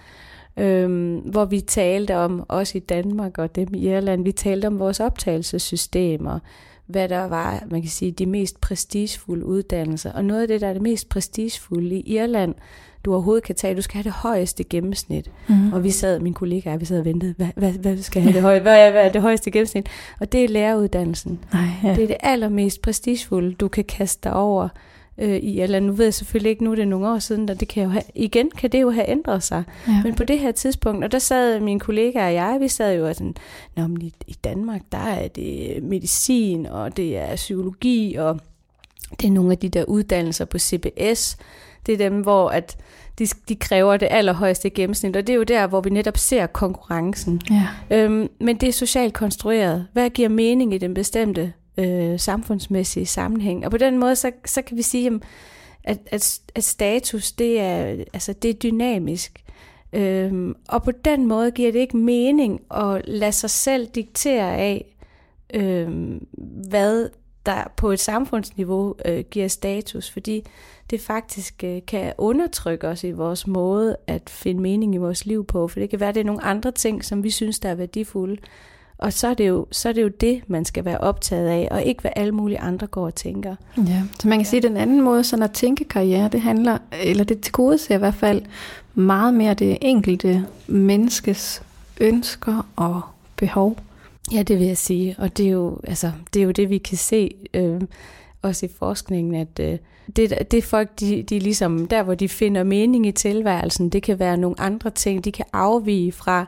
øhm, 0.57 1.17
hvor 1.17 1.45
vi 1.45 1.61
talte 1.61 2.17
om, 2.17 2.45
også 2.49 2.79
i 2.79 2.81
Danmark 2.81 3.39
og 3.39 3.57
dem 3.57 3.75
i 3.75 3.89
Irland, 3.89 4.25
vi 4.25 4.33
talte 4.33 4.67
om 4.67 4.79
vores 4.79 5.01
optagelsessystemer, 5.01 6.39
hvad 6.87 7.09
der 7.09 7.25
var, 7.25 7.63
man 7.71 7.83
kan 7.83 7.91
sige, 7.91 8.13
de 8.13 8.27
mest 8.27 8.61
prestigefulde 8.61 9.47
uddannelser. 9.47 10.13
Og 10.13 10.25
noget 10.25 10.43
af 10.43 10.49
det, 10.49 10.61
der 10.61 10.69
er 10.69 10.73
det 10.73 10.83
mest 10.83 11.09
prestigefulde 11.09 11.95
i 11.95 12.17
Irland, 12.17 12.55
du 13.05 13.13
overhovedet 13.13 13.45
kan 13.45 13.55
tage. 13.55 13.77
Du 13.77 13.83
skal 13.83 13.95
have 13.95 14.05
det 14.05 14.13
højeste 14.13 14.65
gennemsnit. 14.65 15.31
Mm. 15.49 15.73
Og 15.73 15.85
vi 15.85 15.91
sad, 15.91 16.21
min 16.21 16.35
kollega 16.35 16.73
og 16.73 16.81
vi 16.81 16.85
sad 16.85 16.99
og 16.99 17.05
ventede, 17.05 17.35
hvad, 17.37 17.49
hvad, 17.57 17.73
hvad 17.73 17.99
skal 17.99 18.23
have 18.23 18.35
det 18.35 18.43
høje, 18.43 18.61
hvad, 18.61 18.87
er, 18.87 18.91
hvad 18.91 19.05
er 19.05 19.13
det 19.13 19.23
højeste 19.23 19.51
gennemsnit? 19.51 19.89
Og 20.21 20.33
det 20.33 20.45
er 20.45 20.49
læreruddannelsen. 20.49 21.39
Nej, 21.53 21.63
ja. 21.85 21.95
Det 21.95 22.03
er 22.03 22.07
det 22.07 22.17
allermest 22.21 22.83
prestigefulde, 22.83 23.55
du 23.55 23.69
kan 23.69 23.85
kaste 23.85 24.29
dig 24.29 24.33
over 24.33 24.69
øh, 25.19 25.37
i, 25.37 25.61
eller 25.61 25.81
nu 25.81 25.93
ved 25.93 26.05
jeg 26.05 26.15
selvfølgelig 26.15 26.51
ikke, 26.51 26.65
nu 26.65 26.71
er 26.71 26.75
det 26.75 26.89
nogle 26.89 27.09
år 27.09 27.19
siden, 27.19 27.51
og 27.51 27.61
det 27.61 27.69
kan 27.69 27.83
jo 27.83 27.89
have, 27.89 28.03
igen 28.15 28.51
kan 28.51 28.73
det 28.73 28.81
jo 28.81 28.91
have 28.91 29.11
ændret 29.11 29.43
sig. 29.43 29.65
Ja. 29.89 30.03
Men 30.05 30.15
på 30.15 30.25
det 30.25 30.39
her 30.39 30.53
tidspunkt, 30.53 31.05
og 31.05 31.13
der 31.13 31.19
sad 31.19 31.61
min 31.61 31.79
kollega 31.79 32.27
og 32.27 32.35
jeg, 32.35 32.57
vi 32.61 32.69
sad 32.69 32.99
jo 32.99 33.13
sådan, 33.13 33.35
Nå, 33.77 33.87
men 33.87 34.03
i, 34.03 34.15
i 34.27 34.37
Danmark, 34.45 34.81
der 34.93 34.99
er 34.99 35.29
det 35.29 35.83
medicin, 35.83 36.67
og 36.67 36.97
det 36.97 37.19
er 37.19 37.37
psykologi, 37.37 38.15
og 38.15 38.41
det 39.21 39.27
er 39.27 39.33
nogle 39.33 39.53
af 39.53 39.59
de 39.59 39.69
der 39.69 39.85
uddannelser 39.85 40.45
på 40.45 40.59
CBS, 40.59 41.37
det 41.89 41.95
er 41.95 42.09
dem, 42.11 42.21
hvor 42.21 42.49
at 42.49 42.77
de, 43.19 43.27
de 43.49 43.57
kræver 43.57 43.97
det 43.97 44.09
allerhøjeste 44.11 44.71
gennemsnit, 44.71 45.17
og 45.17 45.27
det 45.27 45.33
er 45.33 45.37
jo 45.37 45.43
der, 45.43 45.67
hvor 45.67 45.81
vi 45.81 45.91
netop 45.91 46.17
ser 46.17 46.47
konkurrencen. 46.47 47.41
Ja. 47.51 47.97
Øhm, 47.97 48.29
men 48.41 48.57
det 48.57 48.69
er 48.69 48.73
socialt 48.73 49.15
konstrueret. 49.15 49.87
Hvad 49.93 50.11
giver 50.11 50.29
mening 50.29 50.75
i 50.75 50.79
den 50.79 50.95
bestemte 50.95 51.53
øh, 51.79 52.21
samfundsmæssige 52.21 53.07
sammenhæng? 53.07 53.65
Og 53.65 53.71
på 53.71 53.77
den 53.77 53.99
måde, 53.99 54.17
så, 54.17 54.31
så 54.45 54.63
kan 54.63 54.77
vi 54.77 54.83
sige, 54.83 55.21
at, 55.85 55.99
at, 56.07 56.41
at 56.55 56.65
status, 56.65 57.33
det 57.33 57.61
er, 57.61 58.05
altså, 58.13 58.33
det 58.33 58.51
er 58.51 58.55
dynamisk. 58.55 59.43
Øhm, 59.93 60.55
og 60.69 60.83
på 60.83 60.91
den 60.91 61.27
måde 61.27 61.51
giver 61.51 61.73
det 61.73 61.79
ikke 61.79 61.97
mening 61.97 62.61
at 62.71 63.03
lade 63.05 63.33
sig 63.33 63.51
selv 63.51 63.87
diktere 63.87 64.57
af, 64.57 64.97
øhm, 65.55 66.27
hvad 66.69 67.09
der 67.49 67.73
på 67.77 67.91
et 67.91 68.01
samfundsniveau 68.01 68.95
øh, 69.05 69.25
giver 69.31 69.49
status, 69.49 70.11
fordi 70.11 70.45
det 70.91 71.01
faktisk 71.01 71.65
øh, 71.65 71.81
kan 71.87 72.13
undertrykke 72.19 72.89
os 72.89 73.05
i 73.05 73.11
vores 73.11 73.47
måde 73.47 73.97
at 74.07 74.31
finde 74.31 74.61
mening 74.61 74.95
i 74.95 74.99
vores 74.99 75.27
liv 75.27 75.45
på, 75.45 75.69
for 75.69 75.81
det 75.81 75.91
kan 75.91 76.01
være, 76.01 76.09
at 76.09 76.15
det 76.15 76.21
er 76.21 76.25
nogle 76.25 76.45
andre 76.45 76.73
ting, 76.73 77.05
som 77.05 77.25
vi 77.25 77.31
synes, 77.31 77.59
der 77.59 77.69
er 77.69 77.75
værdifulde. 77.75 78.37
Og 78.99 79.13
så 79.13 79.29
er, 79.29 79.35
det 79.35 79.49
jo, 79.49 79.67
så 79.71 79.89
er 79.89 79.93
det 79.93 80.03
jo 80.03 80.09
det, 80.09 80.43
man 80.47 80.65
skal 80.65 80.85
være 80.85 80.99
optaget 80.99 81.49
af, 81.49 81.69
og 81.71 81.83
ikke 81.83 82.01
hvad 82.01 82.11
alle 82.17 82.33
mulige 82.33 82.61
andre 82.61 82.87
går 82.87 83.07
og 83.07 83.15
tænker. 83.15 83.57
Ja, 83.77 84.03
så 84.21 84.29
man 84.29 84.39
kan 84.39 84.45
ja. 84.45 84.51
sige, 84.51 84.59
at 84.59 84.63
den 84.63 84.77
anden 84.77 85.01
måde, 85.01 85.25
sådan 85.25 85.43
at 85.43 85.53
tænke 85.53 85.85
karriere, 85.85 86.29
det 86.29 86.41
handler, 86.41 86.79
eller 87.03 87.25
det 87.25 87.41
til 87.41 87.53
gode 87.53 87.79
ser 87.79 87.95
i 87.95 87.99
hvert 87.99 88.15
fald 88.15 88.43
meget 88.95 89.35
mere 89.35 89.55
det 89.55 89.79
enkelte 89.81 90.47
menneskes 90.67 91.63
ønsker 92.01 92.67
og 92.77 93.01
behov. 93.37 93.79
Ja, 94.33 94.43
det 94.43 94.59
vil 94.59 94.67
jeg 94.67 94.79
sige, 94.79 95.15
og 95.19 95.37
det 95.37 95.47
er 95.47 95.51
jo, 95.51 95.81
altså, 95.85 96.13
det, 96.35 96.41
er 96.41 96.45
jo 96.45 96.51
det, 96.51 96.71
vi 96.71 96.79
kan 96.79 96.97
se 96.97 97.35
øh, 97.55 97.81
også 98.43 98.67
i 98.67 98.69
forskningen, 98.79 99.35
at 99.35 99.61
øh, 99.61 99.79
det, 100.17 100.51
det 100.51 100.65
folk, 100.65 101.01
de, 101.01 101.23
de 101.23 101.39
ligesom, 101.39 101.87
der 101.87 102.03
hvor 102.03 102.15
de 102.15 102.29
finder 102.29 102.63
mening 102.63 103.07
i 103.07 103.13
tilværelsen, 103.13 103.89
det 103.89 104.03
kan 104.03 104.19
være 104.19 104.37
nogle 104.37 104.61
andre 104.61 104.91
ting, 104.91 105.25
de 105.25 105.33
kan 105.33 105.45
afvige 105.53 106.13
fra 106.13 106.47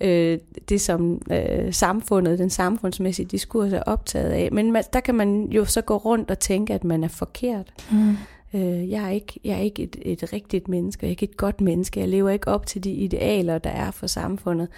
øh, 0.00 0.38
det, 0.68 0.80
som 0.80 1.22
øh, 1.30 1.72
samfundet, 1.72 2.38
den 2.38 2.50
samfundsmæssige 2.50 3.26
diskurs 3.26 3.72
er 3.72 3.82
optaget 3.82 4.30
af. 4.30 4.48
Men 4.52 4.72
man, 4.72 4.84
der 4.92 5.00
kan 5.00 5.14
man 5.14 5.44
jo 5.44 5.64
så 5.64 5.80
gå 5.80 5.96
rundt 5.96 6.30
og 6.30 6.38
tænke, 6.38 6.74
at 6.74 6.84
man 6.84 7.04
er 7.04 7.08
forkert. 7.08 7.72
Mm. 7.90 8.16
Øh, 8.54 8.90
jeg 8.90 9.04
er 9.04 9.10
ikke, 9.10 9.40
jeg 9.44 9.56
er 9.56 9.62
ikke 9.62 9.82
et, 9.82 9.96
et 10.02 10.32
rigtigt 10.32 10.68
menneske, 10.68 11.04
jeg 11.04 11.08
er 11.08 11.10
ikke 11.10 11.24
et 11.24 11.36
godt 11.36 11.60
menneske, 11.60 12.00
jeg 12.00 12.08
lever 12.08 12.30
ikke 12.30 12.48
op 12.48 12.66
til 12.66 12.84
de 12.84 12.90
idealer, 12.90 13.58
der 13.58 13.70
er 13.70 13.90
for 13.90 14.06
samfundet. 14.06 14.68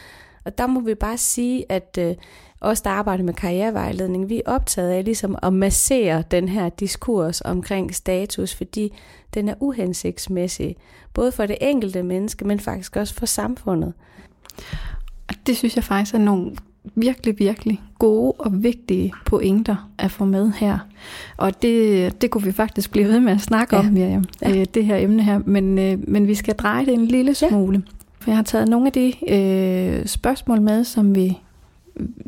Og 0.47 0.59
der 0.59 0.67
må 0.67 0.81
vi 0.81 0.95
bare 0.95 1.19
sige, 1.19 1.65
at 1.69 1.99
øh, 2.01 2.15
os, 2.61 2.81
der 2.81 2.91
arbejder 2.91 3.25
med 3.25 3.35
karrierevejledning, 3.35 4.29
vi 4.29 4.43
er 4.47 4.53
optaget 4.53 4.91
af 4.91 5.05
ligesom 5.05 5.37
at 5.43 5.53
massere 5.53 6.25
den 6.31 6.49
her 6.49 6.69
diskurs 6.69 7.41
omkring 7.41 7.95
status, 7.95 8.55
fordi 8.55 8.93
den 9.35 9.49
er 9.49 9.55
uhensigtsmæssig, 9.61 10.77
både 11.15 11.33
for 11.33 11.47
det 11.47 11.57
enkelte 11.61 12.03
menneske, 12.03 12.45
men 12.45 12.61
faktisk 12.61 12.97
også 12.97 13.15
for 13.15 13.27
samfundet. 13.27 13.93
Det 15.47 15.57
synes 15.57 15.77
jeg 15.77 15.85
faktisk 15.85 16.15
er 16.15 16.19
nogle 16.19 16.57
virkelig, 16.95 17.39
virkelig 17.39 17.83
gode 17.99 18.33
og 18.39 18.63
vigtige 18.63 19.13
pointer 19.25 19.91
at 19.99 20.11
få 20.11 20.25
med 20.25 20.53
her. 20.53 20.79
Og 21.37 21.63
det, 21.63 22.23
det 22.23 22.31
kunne 22.31 22.45
vi 22.45 22.53
faktisk 22.53 22.91
blive 22.91 23.09
ved 23.09 23.21
med 23.21 23.33
at 23.33 23.41
snakke 23.41 23.77
ja. 23.77 23.83
om, 23.83 23.87
Miriam, 23.93 24.25
ja. 24.43 24.57
Øh, 24.57 24.67
det 24.75 24.85
her 24.85 24.97
emne 24.97 25.23
her. 25.23 25.41
Men, 25.47 25.79
øh, 25.79 26.09
men 26.09 26.27
vi 26.27 26.35
skal 26.35 26.55
dreje 26.55 26.87
det 26.87 26.95
en 26.95 27.07
lille 27.07 27.35
smule. 27.35 27.83
Ja. 27.87 27.96
For 28.27 28.31
jeg 28.31 28.39
har 28.39 28.43
taget 28.43 28.69
nogle 28.69 28.87
af 28.87 28.93
de 28.93 29.13
øh, 29.29 30.07
spørgsmål 30.07 30.61
med, 30.61 30.85
som 30.85 31.15
vi 31.15 31.39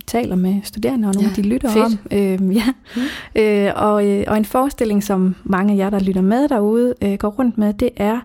taler 0.07 0.37
med 0.37 0.61
studerende, 0.63 1.09
og 1.09 1.15
nogle 1.15 1.29
ja, 1.29 1.31
af 1.31 1.35
de 1.35 1.43
lytter 1.43 1.71
fedt. 1.71 1.85
om. 1.85 1.99
Øh, 2.11 2.57
ja. 2.57 2.65
Mm. 2.97 3.03
Øh, 3.43 3.73
og, 3.77 4.07
øh, 4.07 4.25
og 4.27 4.37
en 4.37 4.45
forestilling, 4.45 5.05
som 5.05 5.35
mange 5.45 5.73
af 5.73 5.77
jer, 5.77 5.91
der 5.91 6.01
lytter 6.01 6.21
med 6.21 6.49
derude, 6.49 6.95
øh, 7.03 7.15
går 7.15 7.29
rundt 7.29 7.59
med, 7.59 7.75
det 7.75 7.91
er, 7.97 8.21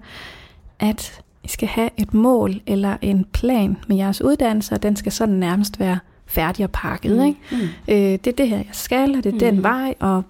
at 0.80 1.22
I 1.44 1.48
skal 1.48 1.68
have 1.68 1.90
et 1.98 2.14
mål 2.14 2.62
eller 2.68 2.98
en 3.02 3.26
plan 3.34 3.78
med 3.88 3.98
jeres 3.98 4.22
uddannelse, 4.22 4.76
og 4.76 4.84
den 4.84 4.96
skal 4.96 5.12
sådan 5.12 5.36
nærmest 5.36 5.80
være 5.80 6.00
færdig 6.26 6.66
og 6.66 6.72
pakket. 6.72 7.18
Mm. 7.18 7.24
Ikke? 7.24 7.40
Mm. 7.52 7.58
Øh, 7.88 7.96
det 7.96 8.28
er 8.28 8.36
det 8.38 8.50
her, 8.50 8.58
jeg 8.58 8.66
skal, 8.72 9.16
og 9.16 9.24
det 9.24 9.30
er 9.30 9.34
mm. 9.34 9.40
den 9.40 9.64
vej, 9.64 9.96
og 10.00 10.24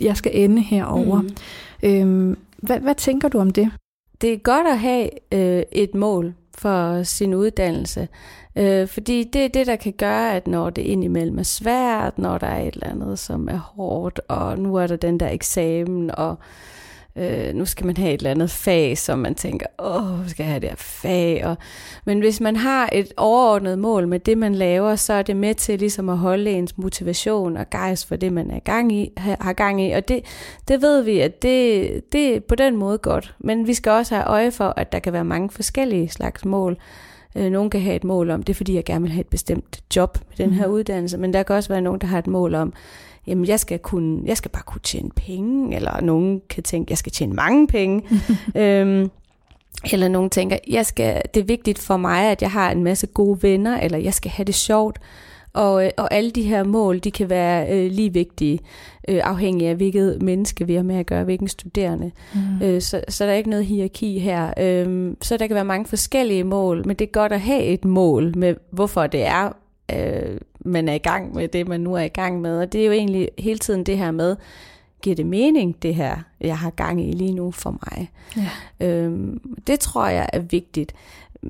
jeg 0.00 0.16
skal 0.16 0.32
ende 0.34 0.62
herover. 0.62 1.20
Mm. 1.82 2.30
Øh, 2.30 2.36
hvad, 2.58 2.80
hvad 2.80 2.94
tænker 2.94 3.28
du 3.28 3.38
om 3.38 3.50
det? 3.50 3.70
Det 4.20 4.32
er 4.32 4.36
godt 4.36 4.66
at 4.66 4.78
have 4.78 5.08
øh, 5.32 5.62
et 5.72 5.94
mål 5.94 6.34
for 6.58 7.02
sin 7.02 7.34
uddannelse. 7.34 8.08
Øh, 8.56 8.88
fordi 8.88 9.24
det 9.24 9.44
er 9.44 9.48
det, 9.48 9.66
der 9.66 9.76
kan 9.76 9.92
gøre, 9.92 10.34
at 10.34 10.46
når 10.46 10.70
det 10.70 10.82
indimellem 10.82 11.38
er 11.38 11.42
svært, 11.42 12.18
når 12.18 12.38
der 12.38 12.46
er 12.46 12.60
et 12.60 12.74
eller 12.74 12.90
andet, 12.90 13.18
som 13.18 13.48
er 13.48 13.58
hårdt, 13.58 14.20
og 14.28 14.58
nu 14.58 14.76
er 14.76 14.86
der 14.86 14.96
den 14.96 15.20
der 15.20 15.28
eksamen, 15.28 16.10
og 16.10 16.30
øh, 16.30 16.36
øh, 17.18 17.54
nu 17.54 17.64
skal 17.64 17.86
man 17.86 17.96
have 17.96 18.14
et 18.14 18.18
eller 18.18 18.30
andet 18.30 18.50
fag, 18.50 18.98
som 18.98 19.18
man 19.18 19.34
tænker, 19.34 19.66
åh, 19.78 20.28
skal 20.28 20.44
jeg 20.44 20.50
have 20.50 20.60
det 20.60 20.68
her 20.68 20.76
fag? 20.76 21.46
Og, 21.46 21.56
men 22.04 22.18
hvis 22.18 22.40
man 22.40 22.56
har 22.56 22.88
et 22.92 23.12
overordnet 23.16 23.78
mål 23.78 24.08
med 24.08 24.20
det, 24.20 24.38
man 24.38 24.54
laver, 24.54 24.96
så 24.96 25.12
er 25.12 25.22
det 25.22 25.36
med 25.36 25.54
til 25.54 25.78
ligesom 25.78 26.08
at 26.08 26.18
holde 26.18 26.50
ens 26.50 26.78
motivation 26.78 27.56
og 27.56 27.70
gejst 27.70 28.08
for 28.08 28.16
det, 28.16 28.32
man 28.32 28.50
er 28.50 28.58
gang 28.58 28.92
i, 28.92 29.12
har 29.16 29.52
gang 29.52 29.82
i. 29.82 29.90
Og 29.90 30.08
det, 30.08 30.24
det 30.68 30.82
ved 30.82 31.02
vi, 31.02 31.20
at 31.20 31.42
det, 31.42 32.12
det 32.12 32.36
er 32.36 32.40
på 32.40 32.54
den 32.54 32.76
måde 32.76 32.98
godt. 32.98 33.34
Men 33.38 33.66
vi 33.66 33.74
skal 33.74 33.92
også 33.92 34.14
have 34.14 34.26
øje 34.26 34.50
for, 34.50 34.74
at 34.76 34.92
der 34.92 34.98
kan 34.98 35.12
være 35.12 35.24
mange 35.24 35.50
forskellige 35.50 36.08
slags 36.08 36.44
mål. 36.44 36.76
Øh, 37.36 37.50
nogen 37.50 37.70
kan 37.70 37.80
have 37.80 37.96
et 37.96 38.04
mål 38.04 38.30
om, 38.30 38.42
det 38.42 38.52
er 38.52 38.54
fordi, 38.54 38.74
jeg 38.74 38.84
gerne 38.84 39.02
vil 39.02 39.12
have 39.12 39.20
et 39.20 39.26
bestemt 39.26 39.80
job 39.96 40.18
med 40.28 40.46
den 40.46 40.54
her 40.54 40.66
mm. 40.66 40.72
uddannelse, 40.72 41.18
men 41.18 41.32
der 41.32 41.42
kan 41.42 41.56
også 41.56 41.68
være 41.68 41.82
nogen, 41.82 42.00
der 42.00 42.06
har 42.06 42.18
et 42.18 42.26
mål 42.26 42.54
om, 42.54 42.72
jamen 43.26 43.46
jeg 43.46 43.60
skal, 43.60 43.78
kunne, 43.78 44.22
jeg 44.24 44.36
skal 44.36 44.50
bare 44.50 44.62
kunne 44.66 44.80
tjene 44.80 45.10
penge, 45.10 45.76
eller 45.76 46.00
nogen 46.00 46.42
kan 46.48 46.62
tænke, 46.62 46.90
jeg 46.90 46.98
skal 46.98 47.12
tjene 47.12 47.34
mange 47.34 47.66
penge. 47.66 48.02
øhm, 48.62 49.10
eller 49.92 50.08
nogen 50.08 50.30
tænker, 50.30 50.58
jeg 50.68 50.86
skal, 50.86 51.22
det 51.34 51.40
er 51.40 51.44
vigtigt 51.44 51.78
for 51.78 51.96
mig, 51.96 52.30
at 52.30 52.42
jeg 52.42 52.50
har 52.50 52.70
en 52.70 52.84
masse 52.84 53.06
gode 53.06 53.42
venner, 53.42 53.80
eller 53.80 53.98
jeg 53.98 54.14
skal 54.14 54.30
have 54.30 54.44
det 54.44 54.54
sjovt. 54.54 54.98
Og, 55.56 55.84
øh, 55.84 55.90
og 55.96 56.14
alle 56.14 56.30
de 56.30 56.42
her 56.42 56.64
mål, 56.64 56.98
de 56.98 57.10
kan 57.10 57.30
være 57.30 57.72
øh, 57.72 57.90
lige 57.90 58.12
vigtige, 58.12 58.58
øh, 59.08 59.20
afhængig 59.24 59.68
af 59.68 59.76
hvilket 59.76 60.22
menneske 60.22 60.66
vi 60.66 60.74
har 60.74 60.82
med 60.82 60.96
at 60.96 61.06
gøre, 61.06 61.24
hvilken 61.24 61.48
studerende. 61.48 62.10
Mm. 62.34 62.66
Øh, 62.66 62.82
så, 62.82 63.00
så 63.08 63.24
der 63.24 63.30
er 63.30 63.36
ikke 63.36 63.50
noget 63.50 63.66
hierarki 63.66 64.18
her. 64.18 64.54
Øh, 64.58 65.14
så 65.22 65.36
der 65.36 65.46
kan 65.46 65.54
være 65.54 65.64
mange 65.64 65.86
forskellige 65.86 66.44
mål, 66.44 66.86
men 66.86 66.96
det 66.96 67.06
er 67.06 67.12
godt 67.12 67.32
at 67.32 67.40
have 67.40 67.62
et 67.62 67.84
mål 67.84 68.38
med, 68.38 68.54
hvorfor 68.70 69.06
det 69.06 69.26
er, 69.26 69.52
øh, 69.96 70.40
man 70.60 70.88
er 70.88 70.94
i 70.94 70.98
gang 70.98 71.34
med 71.34 71.48
det, 71.48 71.68
man 71.68 71.80
nu 71.80 71.94
er 71.94 72.02
i 72.02 72.08
gang 72.08 72.40
med. 72.40 72.58
Og 72.58 72.72
det 72.72 72.80
er 72.80 72.86
jo 72.86 72.92
egentlig 72.92 73.28
hele 73.38 73.58
tiden 73.58 73.84
det 73.84 73.98
her 73.98 74.10
med, 74.10 74.36
giver 75.02 75.16
det 75.16 75.26
mening, 75.26 75.82
det 75.82 75.94
her, 75.94 76.16
jeg 76.40 76.58
har 76.58 76.70
gang 76.70 77.08
i 77.08 77.12
lige 77.12 77.32
nu 77.32 77.50
for 77.50 77.70
mig? 77.70 78.10
Ja. 78.36 78.86
Øhm, 78.86 79.40
det 79.66 79.80
tror 79.80 80.06
jeg 80.06 80.28
er 80.32 80.40
vigtigt. 80.40 80.94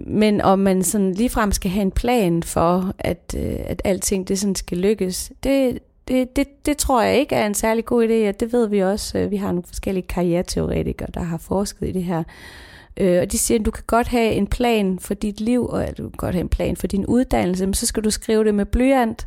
Men 0.07 0.41
om 0.41 0.59
man 0.59 0.83
sådan 0.83 1.13
ligefrem 1.13 1.53
skal 1.53 1.71
have 1.71 1.83
en 1.83 1.91
plan 1.91 2.43
for, 2.43 2.95
at, 2.99 3.35
øh, 3.37 3.57
at 3.65 3.83
alting 3.85 4.29
det 4.29 4.39
sådan 4.39 4.55
skal 4.55 4.79
lykkes, 4.79 5.33
det, 5.43 5.79
det, 6.09 6.37
det, 6.37 6.67
det 6.67 6.77
tror 6.77 7.03
jeg 7.03 7.19
ikke 7.19 7.35
er 7.35 7.47
en 7.47 7.55
særlig 7.55 7.85
god 7.85 8.09
idé, 8.09 8.29
og 8.29 8.41
det 8.41 8.53
ved 8.53 8.69
vi 8.69 8.83
også. 8.83 9.19
Øh, 9.19 9.31
vi 9.31 9.37
har 9.37 9.49
nogle 9.49 9.63
forskellige 9.67 10.07
karriereteoretikere, 10.07 11.09
der 11.15 11.23
har 11.23 11.39
forsket 11.39 11.89
i 11.89 11.93
det 11.93 12.05
her. 12.05 12.23
Øh, 12.97 13.23
og 13.23 13.33
de 13.33 13.39
siger, 13.39 13.59
at 13.59 13.67
du 13.67 13.71
kan 13.71 13.85
godt 13.87 14.09
have 14.09 14.33
en 14.33 14.47
plan 14.47 14.99
for 14.99 15.15
dit 15.15 15.41
liv, 15.41 15.67
og 15.67 15.87
du 15.99 16.03
kan 16.03 16.17
godt 16.17 16.35
have 16.35 16.43
en 16.43 16.49
plan 16.49 16.77
for 16.77 16.87
din 16.87 17.07
uddannelse, 17.07 17.67
men 17.67 17.75
så 17.75 17.87
skal 17.87 18.05
du 18.05 18.11
skrive 18.11 18.45
det 18.45 18.55
med 18.55 18.67
blyant, 18.67 19.27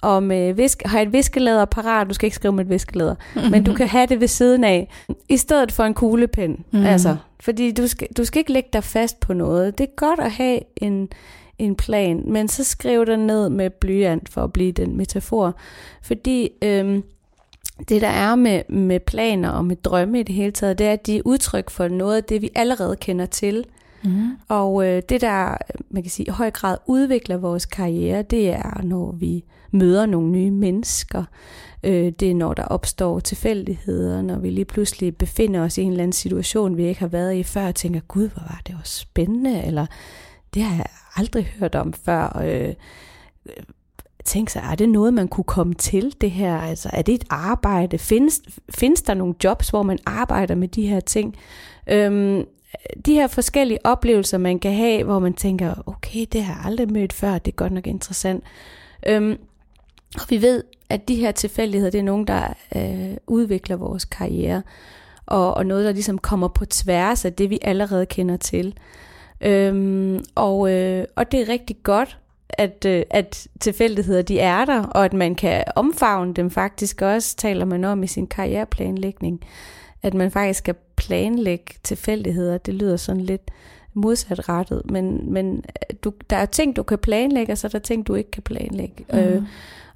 og 0.00 0.22
med 0.22 0.52
visk, 0.52 0.82
have 0.86 1.02
et 1.02 1.12
viskelæder 1.12 1.64
parat. 1.64 2.08
Du 2.08 2.14
skal 2.14 2.26
ikke 2.26 2.36
skrive 2.36 2.52
med 2.52 2.64
et 2.64 2.70
viskelæder, 2.70 3.14
men 3.50 3.64
du 3.64 3.74
kan 3.74 3.88
have 3.88 4.06
det 4.06 4.20
ved 4.20 4.28
siden 4.28 4.64
af, 4.64 4.88
i 5.28 5.36
stedet 5.36 5.72
for 5.72 5.84
en 5.84 5.94
kuglepen. 5.94 6.50
Mm-hmm. 6.50 6.86
Altså, 6.86 7.16
fordi 7.40 7.72
du 7.72 7.86
skal, 7.86 8.08
du 8.16 8.24
skal 8.24 8.38
ikke 8.38 8.52
lægge 8.52 8.68
dig 8.72 8.84
fast 8.84 9.20
på 9.20 9.32
noget. 9.32 9.78
Det 9.78 9.84
er 9.84 9.94
godt 9.96 10.20
at 10.20 10.30
have 10.30 10.60
en, 10.76 11.08
en 11.62 11.76
plan, 11.76 12.22
men 12.26 12.48
så 12.48 12.64
skriv 12.64 13.06
den 13.06 13.20
ned 13.20 13.48
med 13.48 13.70
blyant 13.70 14.28
for 14.28 14.44
at 14.44 14.52
blive 14.52 14.72
den 14.72 14.96
metafor. 14.96 15.56
Fordi 16.02 16.50
øhm, 16.62 17.02
det 17.88 18.02
der 18.02 18.08
er 18.08 18.34
med, 18.34 18.62
med 18.68 19.00
planer 19.00 19.50
og 19.50 19.64
med 19.64 19.76
drømme 19.76 20.20
i 20.20 20.22
det 20.22 20.34
hele 20.34 20.52
taget, 20.52 20.78
det 20.78 20.86
er, 20.86 20.92
at 20.92 21.06
de 21.06 21.16
er 21.16 21.22
udtryk 21.24 21.70
for 21.70 21.88
noget 21.88 22.16
af 22.16 22.24
det, 22.24 22.42
vi 22.42 22.50
allerede 22.54 22.96
kender 22.96 23.26
til. 23.26 23.64
Mm. 24.04 24.28
Og 24.48 24.86
øh, 24.86 25.02
det, 25.08 25.20
der 25.20 25.56
man 25.90 26.02
kan 26.02 26.10
sige, 26.10 26.26
i 26.26 26.30
høj 26.30 26.50
grad 26.50 26.76
udvikler 26.86 27.36
vores 27.36 27.66
karriere, 27.66 28.22
det 28.22 28.50
er, 28.50 28.82
når 28.82 29.12
vi 29.12 29.44
møder 29.70 30.06
nogle 30.06 30.30
nye 30.30 30.50
mennesker. 30.50 31.24
Øh, 31.84 32.12
det 32.20 32.30
er, 32.30 32.34
når 32.34 32.54
der 32.54 32.64
opstår 32.64 33.20
tilfældigheder, 33.20 34.22
når 34.22 34.38
vi 34.38 34.50
lige 34.50 34.64
pludselig 34.64 35.16
befinder 35.16 35.60
os 35.60 35.78
i 35.78 35.82
en 35.82 35.90
eller 35.90 36.02
anden 36.02 36.12
situation, 36.12 36.76
vi 36.76 36.84
ikke 36.84 37.00
har 37.00 37.06
været 37.06 37.34
i 37.34 37.42
før, 37.42 37.66
og 37.66 37.74
tænker, 37.74 38.00
gud, 38.00 38.28
hvor 38.28 38.42
var 38.42 38.60
det 38.66 38.76
også 38.80 38.98
spændende, 38.98 39.62
eller 39.64 39.86
det 40.54 40.62
har 40.62 40.76
jeg 40.76 40.86
aldrig 41.16 41.44
hørt 41.58 41.74
om 41.74 41.92
før. 41.92 42.42
Øh, 42.44 42.74
tænk 44.24 44.50
sig, 44.50 44.62
er 44.70 44.74
det 44.74 44.88
noget, 44.88 45.14
man 45.14 45.28
kunne 45.28 45.44
komme 45.44 45.74
til 45.74 46.14
det 46.20 46.30
her? 46.30 46.58
Altså, 46.58 46.90
er 46.92 47.02
det 47.02 47.14
et 47.14 47.24
arbejde? 47.30 47.98
Findes, 47.98 48.42
findes 48.74 49.02
der 49.02 49.14
nogle 49.14 49.34
jobs, 49.44 49.68
hvor 49.68 49.82
man 49.82 49.98
arbejder 50.06 50.54
med 50.54 50.68
de 50.68 50.86
her 50.86 51.00
ting? 51.00 51.36
Øhm, 51.86 52.44
de 53.06 53.14
her 53.14 53.26
forskellige 53.26 53.86
oplevelser, 53.86 54.38
man 54.38 54.58
kan 54.58 54.72
have, 54.72 55.04
hvor 55.04 55.18
man 55.18 55.34
tænker, 55.34 55.74
okay, 55.86 56.26
det 56.32 56.42
har 56.42 56.54
jeg 56.54 56.64
aldrig 56.64 56.92
mødt 56.92 57.12
før, 57.12 57.38
det 57.38 57.52
er 57.52 57.56
godt 57.56 57.72
nok 57.72 57.86
interessant. 57.86 58.44
Øhm, 59.06 59.38
og 60.14 60.26
vi 60.28 60.42
ved, 60.42 60.64
at 60.88 61.08
de 61.08 61.16
her 61.16 61.32
tilfældigheder, 61.32 61.90
det 61.90 61.98
er 61.98 62.04
nogen, 62.04 62.26
der 62.26 62.54
øh, 62.76 63.16
udvikler 63.26 63.76
vores 63.76 64.04
karriere, 64.04 64.62
og, 65.26 65.54
og 65.54 65.66
noget, 65.66 65.84
der 65.84 65.92
ligesom 65.92 66.18
kommer 66.18 66.48
på 66.48 66.64
tværs 66.64 67.24
af 67.24 67.32
det, 67.32 67.50
vi 67.50 67.58
allerede 67.62 68.06
kender 68.06 68.36
til. 68.36 68.74
Øhm, 69.42 70.24
og, 70.34 70.72
øh, 70.72 71.04
og 71.16 71.32
det 71.32 71.40
er 71.40 71.48
rigtig 71.48 71.76
godt, 71.82 72.18
at, 72.48 72.84
øh, 72.84 73.02
at 73.10 73.46
tilfældigheder 73.60 74.22
de 74.22 74.38
er 74.38 74.64
der, 74.64 74.82
og 74.82 75.04
at 75.04 75.12
man 75.12 75.34
kan 75.34 75.64
omfavne 75.76 76.34
dem 76.34 76.50
faktisk 76.50 77.02
også, 77.02 77.36
taler 77.36 77.64
man 77.64 77.84
om 77.84 78.02
i 78.02 78.06
sin 78.06 78.26
karriereplanlægning. 78.26 79.40
At 80.02 80.14
man 80.14 80.30
faktisk 80.30 80.58
skal 80.58 80.74
planlægge 80.96 81.74
tilfældigheder, 81.82 82.58
det 82.58 82.74
lyder 82.74 82.96
sådan 82.96 83.20
lidt 83.20 83.50
modsatrettet, 83.94 84.82
men, 84.90 85.32
men 85.32 85.56
øh, 85.56 85.96
du, 86.04 86.12
der 86.30 86.36
er 86.36 86.46
ting, 86.46 86.76
du 86.76 86.82
kan 86.82 86.98
planlægge, 86.98 87.52
og 87.52 87.58
så 87.58 87.66
er 87.66 87.70
der 87.70 87.78
ting, 87.78 88.06
du 88.06 88.14
ikke 88.14 88.30
kan 88.30 88.42
planlægge. 88.42 89.04
Mm. 89.12 89.18
Øh, 89.18 89.42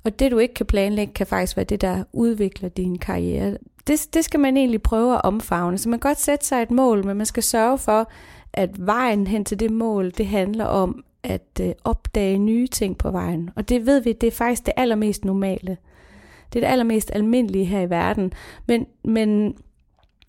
og 0.05 0.19
det, 0.19 0.31
du 0.31 0.39
ikke 0.39 0.55
kan 0.55 0.67
planlægge, 0.67 1.13
kan 1.13 1.27
faktisk 1.27 1.57
være 1.57 1.65
det, 1.65 1.81
der 1.81 2.05
udvikler 2.13 2.69
din 2.69 2.99
karriere. 2.99 3.57
Det, 3.87 4.07
det 4.15 4.25
skal 4.25 4.41
man 4.41 4.57
egentlig 4.57 4.83
prøve 4.83 5.15
at 5.15 5.21
omfavne. 5.25 5.79
Så 5.79 5.89
man 5.89 6.01
kan 6.01 6.09
godt 6.09 6.21
sætte 6.21 6.47
sig 6.47 6.63
et 6.63 6.71
mål, 6.71 7.07
men 7.07 7.17
man 7.17 7.27
skal 7.27 7.43
sørge 7.43 7.79
for, 7.79 8.11
at 8.57 8.87
vejen 8.87 9.27
hen 9.27 9.45
til 9.45 9.61
det 9.61 9.71
mål, 9.71 10.11
det 10.11 10.27
handler 10.27 10.65
om 10.65 11.05
at 11.23 11.61
øh, 11.61 11.73
opdage 11.85 12.39
nye 12.39 12.67
ting 12.67 12.99
på 12.99 13.11
vejen. 13.11 13.51
Og 13.57 13.69
det 13.69 13.87
ved 13.87 14.01
vi, 14.01 14.13
det 14.13 14.27
er 14.27 14.31
faktisk 14.31 14.67
det 14.67 14.75
allermest 14.77 15.25
normale. 15.25 15.77
Det 16.53 16.59
er 16.59 16.67
det 16.67 16.73
allermest 16.73 17.11
almindelige 17.15 17.65
her 17.65 17.81
i 17.81 17.91
verden. 17.91 18.33
Men, 18.67 18.87
men 19.05 19.55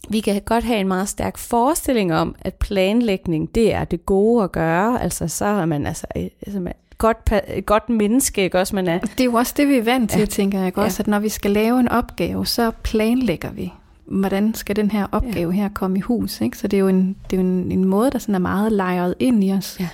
vi 0.10 0.20
kan 0.20 0.42
godt 0.42 0.64
have 0.64 0.80
en 0.80 0.88
meget 0.88 1.10
stærk 1.10 1.38
forestilling 1.38 2.14
om, 2.14 2.36
at 2.42 2.56
planlægning, 2.56 3.56
det 3.56 3.74
er 3.74 3.84
det 3.84 4.06
gode 4.06 4.44
at 4.44 4.52
gøre. 4.52 5.02
Altså 5.02 5.28
så 5.28 5.46
er 5.46 5.66
man 5.66 5.88
altså, 5.88 6.08
altså 6.16 6.60
man, 6.60 6.74
godt, 6.98 7.18
et 7.48 7.66
godt 7.66 7.90
menneske, 7.90 8.44
ikke 8.44 8.60
også 8.60 8.76
man 8.76 8.88
er. 8.88 9.00
Det 9.00 9.20
er 9.20 9.26
jo 9.26 9.34
også 9.34 9.54
det, 9.58 9.68
vi 9.68 9.78
er 9.78 9.84
vant 9.84 10.12
til, 10.12 10.20
ja. 10.20 10.26
tænker 10.26 10.60
jeg 10.60 10.78
også, 10.78 10.96
ja. 11.00 11.04
at 11.04 11.08
når 11.08 11.20
vi 11.20 11.30
skal 11.30 11.52
lave 11.52 11.80
en 11.80 11.88
opgave, 11.88 12.46
så 12.46 12.72
planlægger 12.84 13.52
vi 13.52 13.74
hvordan 14.08 14.54
skal 14.54 14.76
den 14.76 14.92
her 14.92 15.08
opgave 15.12 15.52
ja. 15.52 15.56
her 15.56 15.70
komme 15.70 15.98
i 15.98 16.02
hus. 16.02 16.42
Ikke? 16.42 16.58
Så 16.58 16.68
det 16.68 16.78
er 16.78 16.82
jo 16.82 16.88
en, 16.88 17.16
det 17.30 17.38
er 17.38 17.42
jo 17.42 17.48
en, 17.48 17.72
en 17.72 17.86
måde, 17.86 18.12
der 18.12 18.20
sådan 18.20 18.36
er 18.36 18.40
meget 18.40 18.72
lejret 18.72 19.16
ind 19.20 19.44
i 19.44 19.54
os. 19.54 19.80
Ja. 19.80 19.90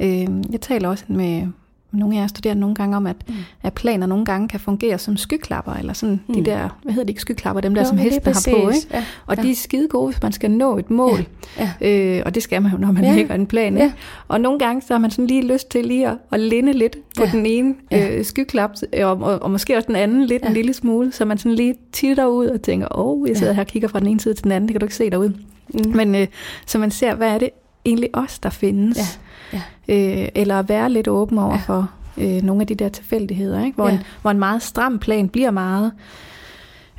Øh, 0.00 0.28
jeg 0.52 0.60
taler 0.60 0.88
også 0.88 1.04
med 1.08 1.46
nogle 1.92 2.16
af 2.16 2.20
jer 2.20 2.26
studerer 2.26 2.54
nogle 2.54 2.74
gange 2.74 2.96
om, 2.96 3.06
at, 3.06 3.16
mm. 3.28 3.34
at 3.62 3.72
planer 3.72 4.06
nogle 4.06 4.24
gange 4.24 4.48
kan 4.48 4.60
fungere 4.60 4.98
som 4.98 5.16
skyklapper, 5.16 5.72
eller 5.72 5.92
sådan 5.92 6.20
mm. 6.26 6.34
de 6.34 6.44
der, 6.44 6.78
hvad 6.82 6.92
hedder 6.92 7.04
det 7.04 7.10
ikke, 7.10 7.20
skyklapper, 7.20 7.60
dem 7.60 7.74
der, 7.74 7.82
jo, 7.82 7.88
som 7.88 7.98
hestene 7.98 8.32
har 8.32 8.62
på, 8.62 8.68
ikke? 8.68 8.86
Ja, 8.92 9.04
og 9.26 9.36
ja. 9.36 9.42
de 9.42 9.50
er 9.50 9.54
skide 9.54 9.88
gode, 9.88 10.10
hvis 10.12 10.22
man 10.22 10.32
skal 10.32 10.50
nå 10.50 10.78
et 10.78 10.90
mål, 10.90 11.26
ja, 11.58 11.70
ja. 11.80 12.18
Øh, 12.18 12.22
og 12.26 12.34
det 12.34 12.42
skal 12.42 12.62
man 12.62 12.72
jo, 12.72 12.78
når 12.78 12.92
man 12.92 13.04
ja. 13.04 13.14
lægger 13.14 13.34
en 13.34 13.46
plan, 13.46 13.72
ikke? 13.72 13.84
Ja. 13.84 13.92
Og 14.28 14.40
nogle 14.40 14.58
gange, 14.58 14.82
så 14.82 14.94
har 14.94 14.98
man 14.98 15.10
sådan 15.10 15.26
lige 15.26 15.42
lyst 15.42 15.70
til 15.70 15.84
lige 15.84 16.08
at, 16.08 16.16
at 16.32 16.40
linde 16.40 16.72
lidt 16.72 16.96
på 17.16 17.24
ja. 17.24 17.30
den 17.32 17.46
ene 17.46 17.74
ja. 17.90 18.16
øh, 18.16 18.24
skyklap, 18.24 18.70
og, 19.02 19.10
og, 19.10 19.42
og 19.42 19.50
måske 19.50 19.76
også 19.76 19.86
den 19.86 19.96
anden 19.96 20.26
lidt 20.26 20.42
ja. 20.42 20.48
en 20.48 20.54
lille 20.54 20.74
smule, 20.74 21.12
så 21.12 21.24
man 21.24 21.38
sådan 21.38 21.54
lige 21.54 21.74
titter 21.92 22.26
ud 22.26 22.46
og 22.46 22.62
tænker, 22.62 22.98
åh, 22.98 23.06
oh, 23.06 23.28
jeg 23.28 23.36
sidder 23.36 23.52
ja. 23.52 23.54
her 23.54 23.62
og 23.62 23.66
kigger 23.66 23.88
fra 23.88 24.00
den 24.00 24.08
ene 24.08 24.20
side 24.20 24.34
til 24.34 24.44
den 24.44 24.52
anden, 24.52 24.68
det 24.68 24.74
kan 24.74 24.80
du 24.80 24.86
ikke 24.86 24.96
se 24.96 25.10
derude. 25.10 25.34
Mm. 25.74 25.96
Men 25.96 26.14
øh, 26.14 26.26
så 26.66 26.78
man 26.78 26.90
ser, 26.90 27.14
hvad 27.14 27.28
er 27.28 27.38
det 27.38 27.50
egentlig 27.86 28.10
os, 28.12 28.38
der 28.38 28.50
findes? 28.50 29.20
Ja. 29.52 29.62
Ja. 29.88 30.22
Øh, 30.22 30.28
eller 30.34 30.58
at 30.58 30.68
være 30.68 30.90
lidt 30.90 31.08
åben 31.08 31.38
over 31.38 31.54
ja. 31.54 31.60
for 31.66 31.90
øh, 32.16 32.42
nogle 32.42 32.60
af 32.60 32.66
de 32.66 32.74
der 32.74 32.88
tilfældigheder, 32.88 33.64
ikke? 33.64 33.74
Hvor, 33.74 33.88
ja. 33.88 33.94
en, 33.94 34.00
hvor 34.22 34.30
en 34.30 34.38
meget 34.38 34.62
stram 34.62 34.98
plan 34.98 35.28
bliver 35.28 35.50
meget 35.50 35.92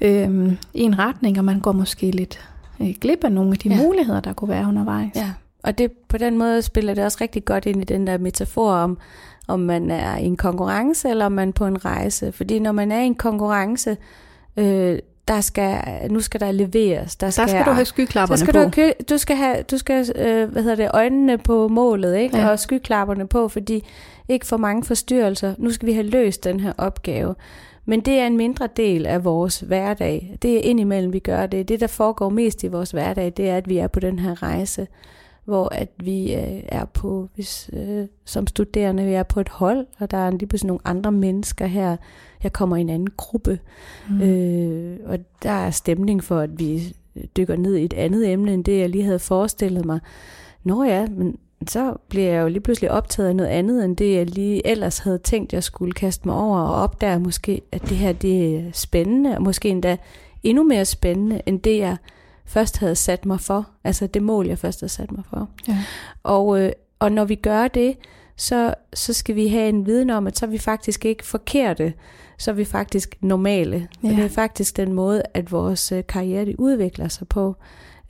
øh, 0.02 0.54
i 0.74 0.82
en 0.82 1.00
retning, 1.00 1.38
og 1.38 1.46
man 1.46 1.60
går 1.60 1.72
måske 1.72 2.12
lidt 2.12 2.50
øh, 2.80 2.96
glip 3.02 3.24
af 3.24 3.32
nogle 3.32 3.52
af 3.52 3.58
de 3.58 3.70
ja. 3.70 3.78
muligheder, 3.78 4.20
der 4.20 4.34
kunne 4.34 4.50
være 4.50 4.68
undervejs. 4.68 5.16
Ja, 5.16 5.32
og 5.64 5.78
det, 5.78 5.92
på 5.92 6.18
den 6.18 6.38
måde 6.38 6.62
spiller 6.62 6.94
det 6.94 7.04
også 7.04 7.18
rigtig 7.22 7.46
godt 7.46 7.66
ind 7.66 7.82
i 7.82 7.86
den 7.86 8.08
der 8.08 8.18
metafor 8.18 8.72
om, 8.72 8.98
om 9.48 9.60
man 9.60 9.92
er 9.92 10.18
i 10.18 10.26
en 10.26 10.38
konkurrence, 10.38 11.10
eller 11.10 11.26
om 11.26 11.32
man 11.32 11.48
er 11.48 11.52
på 11.52 11.66
en 11.66 11.86
rejse. 11.86 12.32
Fordi 12.32 12.60
når 12.60 12.72
man 12.72 12.92
er 12.92 13.02
i 13.02 13.06
en 13.06 13.16
konkurrence, 13.16 13.98
øh, 14.58 15.00
der 15.28 15.42
skal, 15.42 15.82
nu 16.10 16.20
skal 16.20 16.40
der 16.40 16.52
leveres. 16.52 17.16
Der 17.16 17.30
skal, 17.30 17.42
der 17.44 17.50
skal 17.50 17.66
du 17.66 17.72
have 17.72 17.86
skyklapperne 17.86 18.38
skal 18.38 18.54
på. 18.54 18.64
Du, 18.64 18.72
have, 18.76 18.94
du 19.10 19.18
skal 19.18 19.36
have, 19.36 19.62
du 19.62 19.78
skal, 19.78 20.12
øh, 20.16 20.52
hvad 20.52 20.64
hedder 20.64 20.76
det, 20.76 20.92
øjnene 20.94 21.38
på 21.38 21.68
målet, 21.68 22.18
ikke? 22.18 22.38
Ja. 22.38 22.50
og 22.50 22.60
skyklapperne 22.60 23.28
på, 23.28 23.48
fordi 23.48 23.84
ikke 24.30 24.46
for 24.46 24.58
mange 24.58 24.84
forstyrrelser. 24.84 25.54
Nu 25.58 25.72
skal 25.72 25.88
vi 25.88 25.94
have 25.94 26.06
løst 26.06 26.44
den 26.44 26.60
her 26.60 26.74
opgave. 26.78 27.36
Men 27.86 28.00
det 28.00 28.14
er 28.14 28.28
en 28.28 28.38
mindre 28.38 28.70
del 28.78 29.06
af 29.06 29.24
vores 29.24 29.60
hverdag. 29.60 30.38
Det 30.42 30.58
er 30.58 30.62
indimellem, 30.62 31.14
vi 31.14 31.20
gør 31.20 31.46
det. 31.46 31.70
Det, 31.70 31.80
der 31.80 31.88
foregår 31.88 32.30
mest 32.30 32.64
i 32.64 32.68
vores 32.68 32.92
hverdag, 32.92 33.34
det 33.38 33.50
er, 33.50 33.58
at 33.58 33.70
vi 33.70 33.78
er 33.78 33.88
på 33.88 34.00
den 34.00 34.20
her 34.20 34.44
rejse 34.44 34.88
hvor 35.48 35.70
at 35.74 35.90
vi 36.04 36.34
øh, 36.34 36.64
er 36.70 36.86
på, 36.86 37.30
hvis, 37.36 37.70
øh, 37.74 38.08
som 38.26 38.48
studerende, 38.48 39.06
vi 39.06 39.14
er 39.14 39.24
på 39.24 39.40
et 39.40 39.50
hold, 39.50 39.86
og 40.00 40.12
der 40.12 40.18
er 40.18 40.32
lige 40.32 40.48
pludselig 40.48 40.68
nogle 40.68 40.88
andre 40.88 41.12
mennesker 41.12 41.66
her. 41.66 41.98
Jeg 42.44 42.54
kommer 42.54 42.76
i 42.76 42.82
en 42.82 42.90
anden 42.90 43.10
gruppe, 43.18 43.60
mm. 44.10 44.22
øh, 44.22 45.00
og 45.06 45.20
der 45.44 45.52
er 45.52 45.72
stemning 45.72 46.24
for, 46.24 46.40
at 46.40 46.60
vi 46.60 46.96
dykker 47.38 47.56
ned 47.56 47.76
i 47.76 47.86
et 47.86 47.94
andet 47.94 48.32
emne, 48.32 48.54
end 48.54 48.64
det 48.64 48.80
jeg 48.80 48.90
lige 48.90 49.04
havde 49.04 49.20
forestillet 49.20 49.86
mig. 49.86 50.00
Nå 50.64 50.84
ja, 50.84 51.08
men 51.10 51.38
så 51.68 51.94
bliver 52.10 52.32
jeg 52.34 52.42
jo 52.42 52.48
lige 52.48 52.62
pludselig 52.62 52.92
optaget 52.92 53.30
af 53.30 53.36
noget 53.36 53.50
andet, 53.50 53.86
end 53.86 53.98
det 53.98 54.16
jeg 54.16 54.30
lige 54.30 54.68
ellers 54.68 55.00
havde 55.00 55.18
tænkt, 55.18 55.54
jeg 55.54 55.64
skulle 55.64 55.92
kaste 55.92 56.28
mig 56.28 56.36
over, 56.36 56.60
og 56.60 56.76
opdage 56.76 57.20
måske, 57.20 57.62
at 57.72 57.82
det 57.82 57.98
her 57.98 58.14
det 58.14 58.56
er 58.56 58.62
spændende, 58.74 59.36
og 59.36 59.42
måske 59.42 59.70
endda 59.70 59.98
endnu 60.44 60.64
mere 60.64 60.86
spændende, 60.86 61.42
end 61.46 61.60
det 61.60 61.78
jeg 61.78 61.98
først 62.48 62.78
havde 62.78 62.96
sat 62.96 63.26
mig 63.26 63.40
for. 63.40 63.70
Altså 63.84 64.08
det 64.08 64.24
mål, 64.24 64.48
jeg 64.48 64.58
først 64.58 64.82
havde 64.82 64.92
sat 64.92 65.12
mig 65.12 65.24
for. 65.30 65.50
Ja. 65.68 65.78
Og, 66.24 66.62
øh, 66.62 66.72
og 67.00 67.12
når 67.12 67.26
vi 67.26 67.36
gør 67.36 67.68
det, 67.68 67.98
så, 68.36 68.74
så 68.94 69.14
skal 69.14 69.36
vi 69.36 69.48
have 69.48 69.70
en 69.70 69.86
viden 69.86 70.10
om, 70.10 70.28
at 70.28 70.38
så 70.38 70.46
er 70.46 70.50
vi 70.50 70.58
faktisk 70.58 71.06
ikke 71.06 71.26
forkerte, 71.26 71.94
så 72.38 72.52
er 72.52 72.56
vi 72.56 72.66
faktisk 72.66 73.16
normale. 73.22 73.88
Ja. 74.04 74.10
Og 74.10 74.16
det 74.16 74.26
er 74.26 74.30
faktisk 74.30 74.78
den 74.78 74.94
måde, 74.94 75.24
at 75.34 75.52
vores 75.52 75.92
øh, 75.92 76.04
karriere 76.08 76.46
de 76.46 76.60
udvikler 76.60 77.08
sig 77.08 77.28
på. 77.28 77.56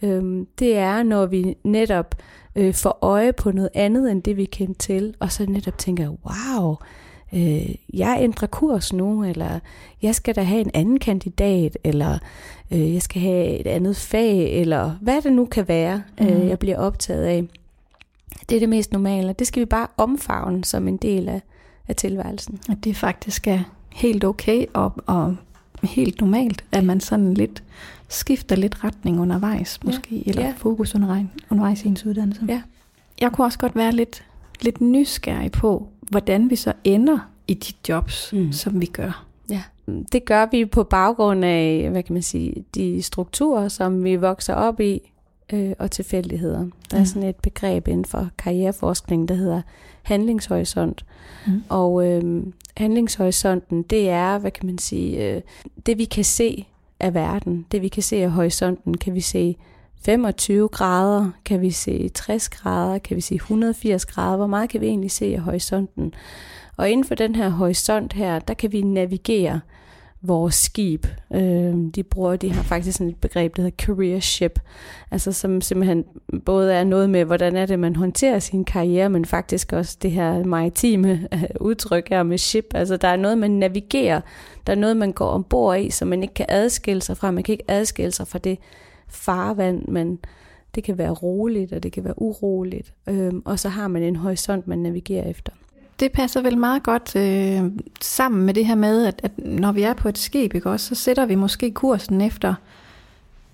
Øhm, 0.02 0.48
det 0.60 0.78
er, 0.78 1.04
når 1.04 1.26
vi 1.26 1.56
netop 1.64 2.16
øh, 2.56 2.74
får 2.74 3.00
øje 3.02 3.34
på 3.34 3.52
noget 3.52 3.70
andet, 3.74 4.12
end 4.12 4.24
det 4.24 4.38
vi 4.38 4.46
kendte 4.46 4.80
til, 4.80 5.14
og 5.20 5.32
så 5.32 5.46
netop 5.46 5.78
tænker, 5.78 6.10
wow, 6.10 6.76
øh, 7.34 7.76
jeg 7.94 8.18
ændrer 8.22 8.48
kurs 8.48 8.94
nu, 8.94 9.24
eller 9.24 9.60
jeg 10.02 10.16
skal 10.16 10.36
da 10.36 10.42
have 10.42 10.62
en 10.62 10.72
anden 10.74 11.00
kandidat, 11.00 11.78
eller 11.84 12.18
øh, 12.72 12.94
jeg 12.94 13.02
skal 13.02 13.22
have 13.22 13.48
et 13.48 13.68
andet 13.68 13.98
fag, 13.98 14.62
eller 14.62 14.92
hvad 15.02 15.22
det 15.22 15.34
nu 15.34 15.46
kan 15.46 15.68
være, 15.68 16.04
mm. 16.20 16.28
øh, 16.28 16.48
jeg 16.48 16.60
bliver 16.60 16.78
optaget 16.78 17.24
af. 17.24 17.44
Det 18.50 18.56
er 18.56 18.60
det 18.60 18.70
mest 18.70 18.92
normale. 18.92 19.34
Det 19.34 19.48
skal 19.48 19.60
vi 19.60 19.66
bare 19.66 19.88
omfavne 19.98 20.66
som 20.66 20.88
en 20.88 20.98
del 20.98 21.30
af, 21.30 21.42
af 21.88 21.96
tilværelsen. 21.96 22.60
At 22.70 22.78
det 22.84 22.96
faktisk 22.96 23.48
er 23.48 23.60
helt 23.94 24.24
okay 24.24 24.66
og, 24.74 24.94
og 25.06 25.36
helt 25.84 26.22
normalt, 26.22 26.64
at 26.72 26.84
man 26.84 27.00
sådan 27.00 27.34
lidt 27.34 27.64
skifter 28.10 28.56
lidt 28.56 28.84
retning 28.84 29.20
undervejs, 29.20 29.80
måske, 29.84 30.16
ja. 30.16 30.22
eller 30.26 30.46
ja. 30.46 30.54
fokus 30.58 30.96
undervejs, 30.96 31.26
undervejs 31.50 31.84
i 31.84 31.88
ens 31.88 32.06
uddannelse. 32.06 32.42
Ja. 32.48 32.62
Jeg 33.22 33.32
kunne 33.32 33.48
også 33.48 33.60
godt 33.60 33.76
være 33.76 33.92
lidt, 33.92 34.24
lidt 34.62 34.82
nysgerrig 34.82 35.52
på, 35.52 35.88
hvordan 36.02 36.50
vi 36.50 36.56
så 36.56 36.74
ender 36.84 37.20
i 37.48 37.54
de 37.54 37.74
jobs, 37.90 38.34
mm. 38.34 38.52
som 38.52 38.82
vi 38.82 38.86
gør. 38.86 39.26
Ja, 39.50 39.64
det 40.12 40.26
gør 40.26 40.48
vi 40.52 40.66
på 40.66 40.84
baggrund 40.84 41.46
af, 41.46 41.88
hvad 41.92 42.04
kan 42.04 42.14
man 42.14 42.24
sige, 42.24 42.66
de 42.76 43.02
strukturer, 43.02 43.68
som 43.68 44.04
vi 44.04 44.16
vokser 44.16 44.54
op 44.54 44.80
i, 44.80 45.12
øh, 45.54 45.72
og 45.80 45.92
tilfældigheder. 45.92 46.66
Der 46.92 46.98
er 46.98 47.00
mm. 47.00 47.06
sådan 47.06 47.30
et 47.30 47.36
begreb 47.36 47.88
inden 47.88 48.06
for 48.06 48.30
karriereforskning, 48.38 49.28
der 49.28 49.36
hedder 49.36 49.62
handlingshorisont. 50.04 51.06
Mm. 51.48 51.64
Og 51.70 52.08
øh, 52.08 52.44
handlingshorisonten, 52.78 53.84
det 53.84 54.10
er, 54.10 54.38
hvad 54.38 54.52
kan 54.52 54.66
man 54.66 54.78
sige, 54.78 55.36
øh, 55.36 55.42
det 55.86 55.98
vi 55.98 56.06
kan 56.06 56.24
se 56.24 56.68
af 57.00 57.14
verden, 57.14 57.66
det 57.72 57.82
vi 57.82 57.88
kan 57.88 58.04
se 58.04 58.16
af 58.16 58.32
horisonten, 58.32 58.98
kan 58.98 59.14
vi 59.14 59.22
se 59.22 59.58
25 60.06 60.68
grader, 60.68 61.32
kan 61.46 61.62
vi 61.62 61.72
se 61.72 62.10
60 62.10 62.50
grader, 62.50 62.98
kan 62.98 63.16
vi 63.16 63.22
se 63.22 63.36
180 63.36 64.06
grader, 64.06 64.38
hvor 64.38 64.48
meget 64.48 64.70
kan 64.70 64.82
vi 64.82 64.88
egentlig 64.88 65.12
se 65.12 65.26
af 65.26 65.40
horisonten? 65.40 66.14
Og 66.78 66.90
inden 66.90 67.06
for 67.06 67.16
den 67.16 67.36
her 67.36 67.50
horisont 67.50 68.14
her, 68.14 68.40
der 68.40 68.54
kan 68.54 68.72
vi 68.72 68.82
navigere 68.82 69.60
vores 70.22 70.56
skib. 70.56 71.08
Øh, 71.34 71.74
de 71.96 72.04
bruger, 72.04 72.36
de 72.36 72.52
har 72.52 72.64
faktisk 72.64 72.98
sådan 72.98 73.10
et 73.10 73.18
begreb, 73.18 73.56
der 73.56 73.62
hedder 73.62 73.86
career 73.86 74.20
ship, 74.20 74.60
altså 75.12 75.32
som 75.32 75.62
simpelthen 75.62 76.06
både 76.46 76.74
er 76.74 76.84
noget 76.84 77.10
med, 77.10 77.26
hvordan 77.26 77.56
er 77.56 77.66
det, 77.66 77.80
man 77.80 77.96
håndterer 77.96 78.40
sin 78.40 78.66
karriere, 78.66 79.10
men 79.10 79.26
faktisk 79.26 79.74
også 79.74 79.98
det 80.02 80.12
her 80.12 80.44
maritime 80.44 81.28
øh, 81.34 81.44
udtryk 81.60 82.10
her 82.10 82.24
med 82.24 82.38
ship. 82.38 82.66
Altså 82.76 82.98
der 82.98 83.08
er 83.08 83.16
noget, 83.16 83.38
man 83.38 83.52
navigerer, 83.52 84.22
der 84.68 84.74
er 84.74 84.78
noget, 84.78 84.98
man 84.98 85.12
går 85.12 85.30
ombord 85.30 85.80
i, 85.80 85.90
som 85.90 86.08
man 86.08 86.22
ikke 86.22 86.34
kan 86.34 86.46
adskille 86.50 87.02
sig 87.02 87.18
fra. 87.18 87.32
Man 87.32 87.44
kan 87.44 87.54
ikke 87.54 87.72
adskille 87.72 88.12
sig 88.12 88.28
fra 88.28 88.40
det 88.40 88.60
farvand, 89.10 89.88
men 89.88 90.20
det 90.76 90.84
kan 90.84 90.98
være 90.98 91.12
roligt, 91.12 91.74
og 91.74 91.84
det 91.84 91.92
kan 91.92 92.04
være 92.04 92.22
uroligt. 92.22 92.94
Øh, 93.10 93.34
og 93.46 93.60
så 93.60 93.70
har 93.70 93.88
man 93.88 94.04
en 94.04 94.16
horisont, 94.16 94.68
man 94.68 94.80
navigerer 94.80 95.30
efter 95.30 95.52
det 96.00 96.12
passer 96.12 96.42
vel 96.42 96.58
meget 96.58 96.84
godt 96.84 97.16
øh, 97.16 97.72
sammen 98.02 98.46
med 98.46 98.54
det 98.54 98.66
her 98.66 98.76
med, 98.76 99.06
at, 99.06 99.20
at 99.24 99.32
når 99.38 99.72
vi 99.72 99.82
er 99.82 99.94
på 99.94 100.10
et 100.10 100.18
skib, 100.18 100.56
ikke 100.56 100.70
også, 100.70 100.96
så 100.96 100.96
sætter 100.96 101.26
vi 101.26 101.36
måske 101.36 101.72
kursen 101.72 102.22
efter 102.22 102.54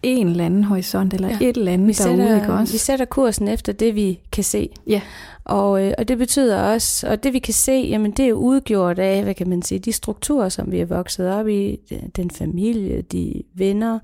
en 0.03 0.27
eller 0.27 0.45
anden 0.45 0.63
horisont, 0.63 1.13
eller 1.13 1.29
ja. 1.29 1.37
et 1.41 1.57
eller 1.57 1.71
andet 1.71 1.87
vi 1.87 1.93
derude, 1.93 2.17
sætter, 2.17 2.35
ikke 2.35 2.53
også? 2.53 2.73
Vi 2.73 2.77
sætter 2.77 3.05
kursen 3.05 3.47
efter 3.47 3.73
det, 3.73 3.95
vi 3.95 4.19
kan 4.31 4.43
se. 4.43 4.69
Ja. 4.87 5.01
Og, 5.43 5.85
øh, 5.85 5.93
og 5.97 6.07
det 6.07 6.17
betyder 6.17 6.61
også, 6.61 7.07
og 7.07 7.23
det 7.23 7.33
vi 7.33 7.39
kan 7.39 7.53
se, 7.53 7.71
jamen 7.71 8.11
det 8.11 8.27
er 8.27 8.33
udgjort 8.33 8.99
af, 8.99 9.23
hvad 9.23 9.33
kan 9.33 9.49
man 9.49 9.61
sige, 9.61 9.79
de 9.79 9.91
strukturer, 9.91 10.49
som 10.49 10.71
vi 10.71 10.79
er 10.79 10.85
vokset 10.85 11.33
op 11.33 11.47
i, 11.47 11.79
den 12.15 12.31
familie, 12.31 13.01
de 13.01 13.43
venner, 13.53 13.99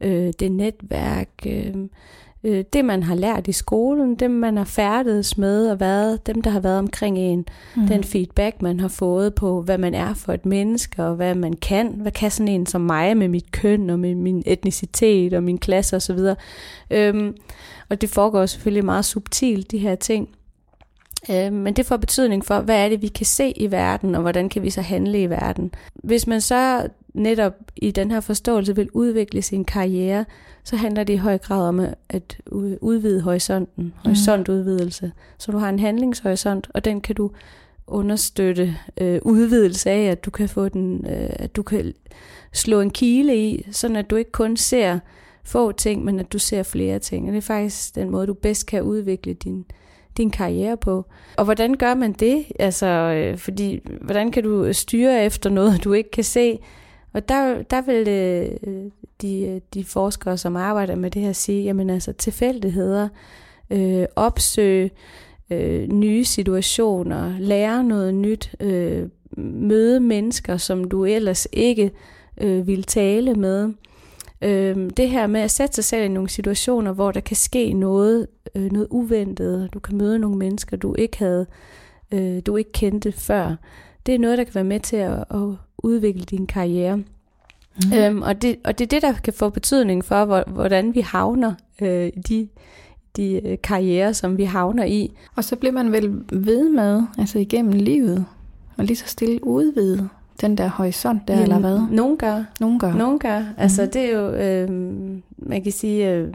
øh, 0.00 0.32
det 0.40 0.52
netværk, 0.52 1.28
øh, 1.46 1.74
øh, 2.44 2.64
det, 2.72 2.84
man 2.84 3.02
har 3.02 3.14
lært 3.14 3.48
i 3.48 3.52
skolen, 3.52 4.14
dem, 4.14 4.30
man 4.30 4.56
har 4.56 4.64
færdedes 4.64 5.38
med 5.38 5.70
og 5.70 5.80
været, 5.80 6.26
dem, 6.26 6.42
der 6.42 6.50
har 6.50 6.60
været 6.60 6.78
omkring 6.78 7.18
en, 7.18 7.46
mm. 7.76 7.86
den 7.86 8.04
feedback, 8.04 8.62
man 8.62 8.80
har 8.80 8.88
fået 8.88 9.34
på, 9.34 9.62
hvad 9.62 9.78
man 9.78 9.94
er 9.94 10.14
for 10.14 10.32
et 10.32 10.46
menneske, 10.46 11.04
og 11.04 11.14
hvad 11.14 11.34
man 11.34 11.52
kan. 11.52 11.88
Hvad 11.88 12.12
kan 12.12 12.30
sådan 12.30 12.48
en 12.48 12.66
som 12.66 12.80
mig 12.80 13.16
med 13.16 13.28
mit 13.28 13.52
køn, 13.52 13.90
og 13.90 13.98
med 13.98 14.14
min 14.14 14.42
etnicitet, 14.46 15.34
og 15.34 15.42
min 15.42 15.58
klasse 15.58 15.96
osv. 15.96 16.18
Øhm, 16.90 17.36
og 17.88 18.00
det 18.00 18.10
foregår 18.10 18.46
selvfølgelig 18.46 18.84
meget 18.84 19.04
subtilt, 19.04 19.70
de 19.70 19.78
her 19.78 19.94
ting. 19.94 20.28
Øh, 21.30 21.52
men 21.52 21.74
det 21.74 21.86
får 21.86 21.96
betydning 21.96 22.44
for, 22.44 22.60
hvad 22.60 22.84
er 22.84 22.88
det, 22.88 23.02
vi 23.02 23.08
kan 23.08 23.26
se 23.26 23.52
i 23.56 23.70
verden, 23.70 24.14
og 24.14 24.20
hvordan 24.20 24.48
kan 24.48 24.62
vi 24.62 24.70
så 24.70 24.80
handle 24.80 25.22
i 25.22 25.30
verden. 25.30 25.72
Hvis 25.94 26.26
man 26.26 26.40
så 26.40 26.88
netop 27.14 27.52
i 27.76 27.90
den 27.90 28.10
her 28.10 28.20
forståelse 28.20 28.76
vil 28.76 28.88
udvikle 28.92 29.42
sin 29.42 29.64
karriere, 29.64 30.24
så 30.64 30.76
handler 30.76 31.04
det 31.04 31.12
i 31.12 31.16
høj 31.16 31.38
grad 31.38 31.68
om 31.68 31.80
at 32.08 32.38
udvide 32.80 33.20
horisonten, 33.20 33.84
mm. 33.84 33.92
horisontudvidelse. 34.04 35.12
Så 35.38 35.52
du 35.52 35.58
har 35.58 35.68
en 35.68 35.78
handlingshorisont, 35.78 36.68
og 36.74 36.84
den 36.84 37.00
kan 37.00 37.14
du 37.14 37.30
understøtte 37.86 38.76
øh, 39.00 39.20
udvidelse 39.22 39.90
af, 39.90 40.02
at 40.02 40.24
du 40.24 40.30
kan 40.30 40.48
få 40.48 40.68
den, 40.68 41.06
øh, 41.06 41.30
at 41.30 41.56
du 41.56 41.62
kan 41.62 41.92
slå 42.52 42.80
en 42.80 42.90
kile 42.90 43.36
i, 43.36 43.66
sådan 43.70 43.96
at 43.96 44.10
du 44.10 44.16
ikke 44.16 44.32
kun 44.32 44.56
ser 44.56 44.98
få 45.44 45.72
ting, 45.72 46.04
men 46.04 46.20
at 46.20 46.32
du 46.32 46.38
ser 46.38 46.62
flere 46.62 46.98
ting. 46.98 47.26
Og 47.26 47.32
det 47.32 47.38
er 47.38 47.42
faktisk 47.42 47.94
den 47.94 48.10
måde, 48.10 48.26
du 48.26 48.34
bedst 48.34 48.66
kan 48.66 48.82
udvikle 48.82 49.32
din, 49.32 49.64
din 50.16 50.30
karriere 50.30 50.76
på. 50.76 51.06
Og 51.36 51.44
hvordan 51.44 51.74
gør 51.74 51.94
man 51.94 52.12
det? 52.12 52.44
Altså, 52.58 52.86
øh, 52.86 53.38
fordi, 53.38 53.80
hvordan 54.00 54.30
kan 54.30 54.42
du 54.42 54.72
styre 54.72 55.24
efter 55.24 55.50
noget, 55.50 55.84
du 55.84 55.92
ikke 55.92 56.10
kan 56.10 56.24
se? 56.24 56.58
Og 57.12 57.28
der, 57.28 57.62
der 57.62 57.80
vil 57.80 58.08
øh, 58.08 58.90
de, 59.22 59.60
de 59.74 59.84
forskere, 59.84 60.38
som 60.38 60.56
arbejder 60.56 60.94
med 60.94 61.10
det 61.10 61.22
her, 61.22 61.32
sige, 61.32 61.62
jamen 61.62 61.90
altså 61.90 62.12
tilfældigheder, 62.12 63.08
øh, 63.70 64.06
opsøge 64.16 64.90
øh, 65.50 65.88
nye 65.88 66.24
situationer, 66.24 67.38
lære 67.38 67.84
noget 67.84 68.14
nyt, 68.14 68.54
øh, 68.60 69.08
møde 69.36 70.00
mennesker, 70.00 70.56
som 70.56 70.84
du 70.84 71.04
ellers 71.04 71.48
ikke 71.52 71.90
øh, 72.40 72.66
vil 72.66 72.82
tale 72.82 73.34
med. 73.34 73.72
Øh, 74.42 74.90
det 74.96 75.10
her 75.10 75.26
med 75.26 75.40
at 75.40 75.50
sætte 75.50 75.74
sig 75.74 75.84
selv 75.84 76.04
i 76.04 76.08
nogle 76.08 76.28
situationer, 76.28 76.92
hvor 76.92 77.12
der 77.12 77.20
kan 77.20 77.36
ske 77.36 77.72
noget, 77.72 78.26
øh, 78.54 78.72
noget 78.72 78.86
uventet, 78.90 79.74
du 79.74 79.78
kan 79.78 79.96
møde 79.96 80.18
nogle 80.18 80.38
mennesker, 80.38 80.76
du 80.76 80.94
ikke 80.94 81.18
havde, 81.18 81.46
øh, 82.12 82.42
du 82.46 82.56
ikke 82.56 82.72
kendte 82.72 83.12
før. 83.12 83.56
Det 84.06 84.14
er 84.14 84.18
noget, 84.18 84.38
der 84.38 84.44
kan 84.44 84.54
være 84.54 84.64
med 84.64 84.80
til 84.80 84.96
at, 84.96 85.24
at 85.30 85.56
udvikle 85.78 86.24
din 86.24 86.46
karriere. 86.46 86.96
Mm. 86.96 87.92
Øhm, 87.96 88.22
og, 88.22 88.42
det, 88.42 88.56
og 88.64 88.78
det 88.78 88.84
er 88.84 88.88
det, 88.88 89.02
der 89.02 89.12
kan 89.12 89.32
få 89.32 89.50
betydning 89.50 90.04
for, 90.04 90.24
hvor, 90.24 90.44
hvordan 90.46 90.94
vi 90.94 91.00
havner 91.00 91.54
øh, 91.82 92.12
de, 92.28 92.48
de 93.16 93.48
øh, 93.48 93.58
karriere, 93.62 94.14
som 94.14 94.38
vi 94.38 94.44
havner 94.44 94.84
i. 94.84 95.12
Og 95.36 95.44
så 95.44 95.56
bliver 95.56 95.72
man 95.72 95.92
vel 95.92 96.22
ved 96.32 96.68
med, 96.68 97.02
altså 97.18 97.38
igennem 97.38 97.72
livet, 97.72 98.26
og 98.76 98.84
lige 98.84 98.96
så 98.96 99.06
stille 99.06 99.46
udvide 99.46 100.08
den 100.40 100.58
der 100.58 100.68
horisont 100.68 101.28
der, 101.28 101.34
Jamen, 101.34 101.42
eller 101.42 101.58
hvad? 101.58 101.80
Nogen 101.90 102.16
gør. 102.16 102.44
Nogen 102.60 102.78
gør. 102.78 102.94
Nogen 102.94 103.18
gør. 103.18 103.42
Altså 103.56 103.82
mm. 103.82 103.90
det 103.90 104.02
er 104.02 104.18
jo, 104.18 104.30
øh, 104.30 104.70
man 105.38 105.62
kan 105.62 105.72
sige, 105.72 106.10
øh, 106.10 106.34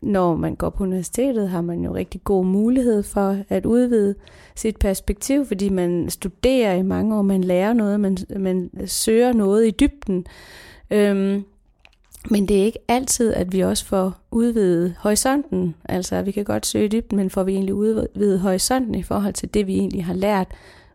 når 0.00 0.36
man 0.36 0.54
går 0.54 0.70
på 0.70 0.82
universitetet, 0.82 1.48
har 1.48 1.60
man 1.60 1.84
jo 1.84 1.94
rigtig 1.94 2.24
god 2.24 2.44
mulighed 2.44 3.02
for 3.02 3.36
at 3.48 3.66
udvide 3.66 4.14
sit 4.54 4.76
perspektiv, 4.76 5.46
fordi 5.46 5.68
man 5.68 6.10
studerer 6.10 6.74
i 6.74 6.82
mange 6.82 7.16
år, 7.16 7.22
man 7.22 7.44
lærer 7.44 7.72
noget, 7.72 8.00
man, 8.00 8.16
man 8.36 8.70
søger 8.86 9.32
noget 9.32 9.66
i 9.66 9.70
dybden. 9.70 10.26
Øhm, 10.90 11.44
men 12.30 12.48
det 12.48 12.60
er 12.60 12.64
ikke 12.64 12.78
altid, 12.88 13.34
at 13.34 13.52
vi 13.52 13.60
også 13.60 13.84
får 13.84 14.12
udvidet 14.30 14.94
horisonten. 14.98 15.74
Altså, 15.84 16.22
vi 16.22 16.30
kan 16.30 16.44
godt 16.44 16.66
søge 16.66 16.84
i 16.84 16.88
dybden, 16.88 17.16
men 17.16 17.30
får 17.30 17.42
vi 17.42 17.52
egentlig 17.52 17.74
udvidet 17.74 18.40
horisonten 18.40 18.94
i 18.94 19.02
forhold 19.02 19.34
til 19.34 19.54
det, 19.54 19.66
vi 19.66 19.74
egentlig 19.74 20.04
har 20.04 20.14
lært? 20.14 20.46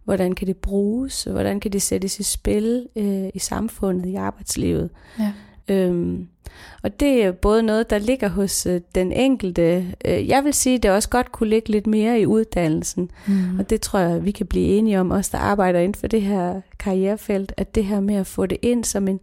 Hvordan 0.10 0.36
kan 0.36 0.48
det 0.48 0.58
bruges? 0.58 1.24
Hvordan 1.24 1.60
kan 1.60 1.72
det 1.72 1.82
sættes 1.82 2.20
i 2.20 2.24
spil 2.24 2.88
øh, 2.96 3.30
i 3.34 3.40
samfundet, 3.40 4.06
i 4.06 4.16
arbejdslivet? 4.16 4.90
Ja. 5.20 5.34
Øhm, 5.68 6.28
og 6.84 7.00
det 7.00 7.24
er 7.24 7.32
både 7.32 7.64
noget, 7.64 7.90
der 7.90 7.98
ligger 7.98 8.28
hos 8.30 8.66
øh, 8.66 8.82
den 8.96 9.12
enkelte. 9.12 9.96
Øh, 10.06 10.28
jeg 10.28 10.44
vil 10.44 10.54
sige, 10.54 10.76
at 10.76 10.84
det 10.84 10.92
også 10.92 11.10
godt 11.10 11.32
kunne 11.32 11.50
ligge 11.50 11.70
lidt 11.70 11.88
mere 11.88 12.20
i 12.20 12.26
uddannelsen. 12.26 13.12
Mm. 13.28 13.60
Og 13.60 13.70
det 13.70 13.82
tror 13.82 14.00
jeg, 14.00 14.26
vi 14.26 14.32
kan 14.32 14.46
blive 14.46 14.66
enige 14.66 15.00
om, 15.00 15.12
os 15.12 15.30
der 15.30 15.38
arbejder 15.38 15.80
inden 15.80 15.96
for 15.96 16.08
det 16.08 16.22
her 16.22 16.62
karrierefelt, 16.80 17.54
at 17.58 17.76
det 17.76 17.86
her 17.86 18.00
med 18.00 18.16
at 18.16 18.28
få 18.28 18.46
det 18.46 18.58
ind 18.62 18.84
som 18.84 19.08
en, 19.08 19.20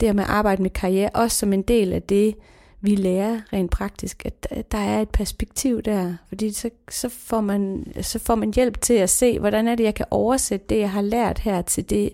det 0.00 0.08
her 0.08 0.12
med 0.12 0.24
at 0.24 0.30
arbejde 0.30 0.62
med 0.62 0.70
karriere, 0.70 1.10
også 1.14 1.36
som 1.36 1.52
en 1.52 1.62
del 1.62 1.92
af 1.92 2.02
det, 2.02 2.34
vi 2.80 2.94
lærer 2.94 3.40
rent 3.52 3.70
praktisk, 3.70 4.22
at 4.24 4.72
der 4.72 4.78
er 4.78 5.00
et 5.00 5.08
perspektiv 5.08 5.82
der, 5.82 6.14
fordi 6.28 6.52
så, 6.52 6.70
så, 6.90 7.08
får 7.08 7.40
man, 7.40 7.92
så 8.02 8.18
får 8.18 8.34
man 8.34 8.54
hjælp 8.54 8.80
til 8.80 8.94
at 8.94 9.10
se, 9.10 9.38
hvordan 9.38 9.68
er 9.68 9.74
det, 9.74 9.84
jeg 9.84 9.94
kan 9.94 10.06
oversætte 10.10 10.66
det, 10.68 10.78
jeg 10.78 10.90
har 10.90 11.02
lært 11.02 11.38
her, 11.38 11.62
til 11.62 11.90
det 11.90 12.10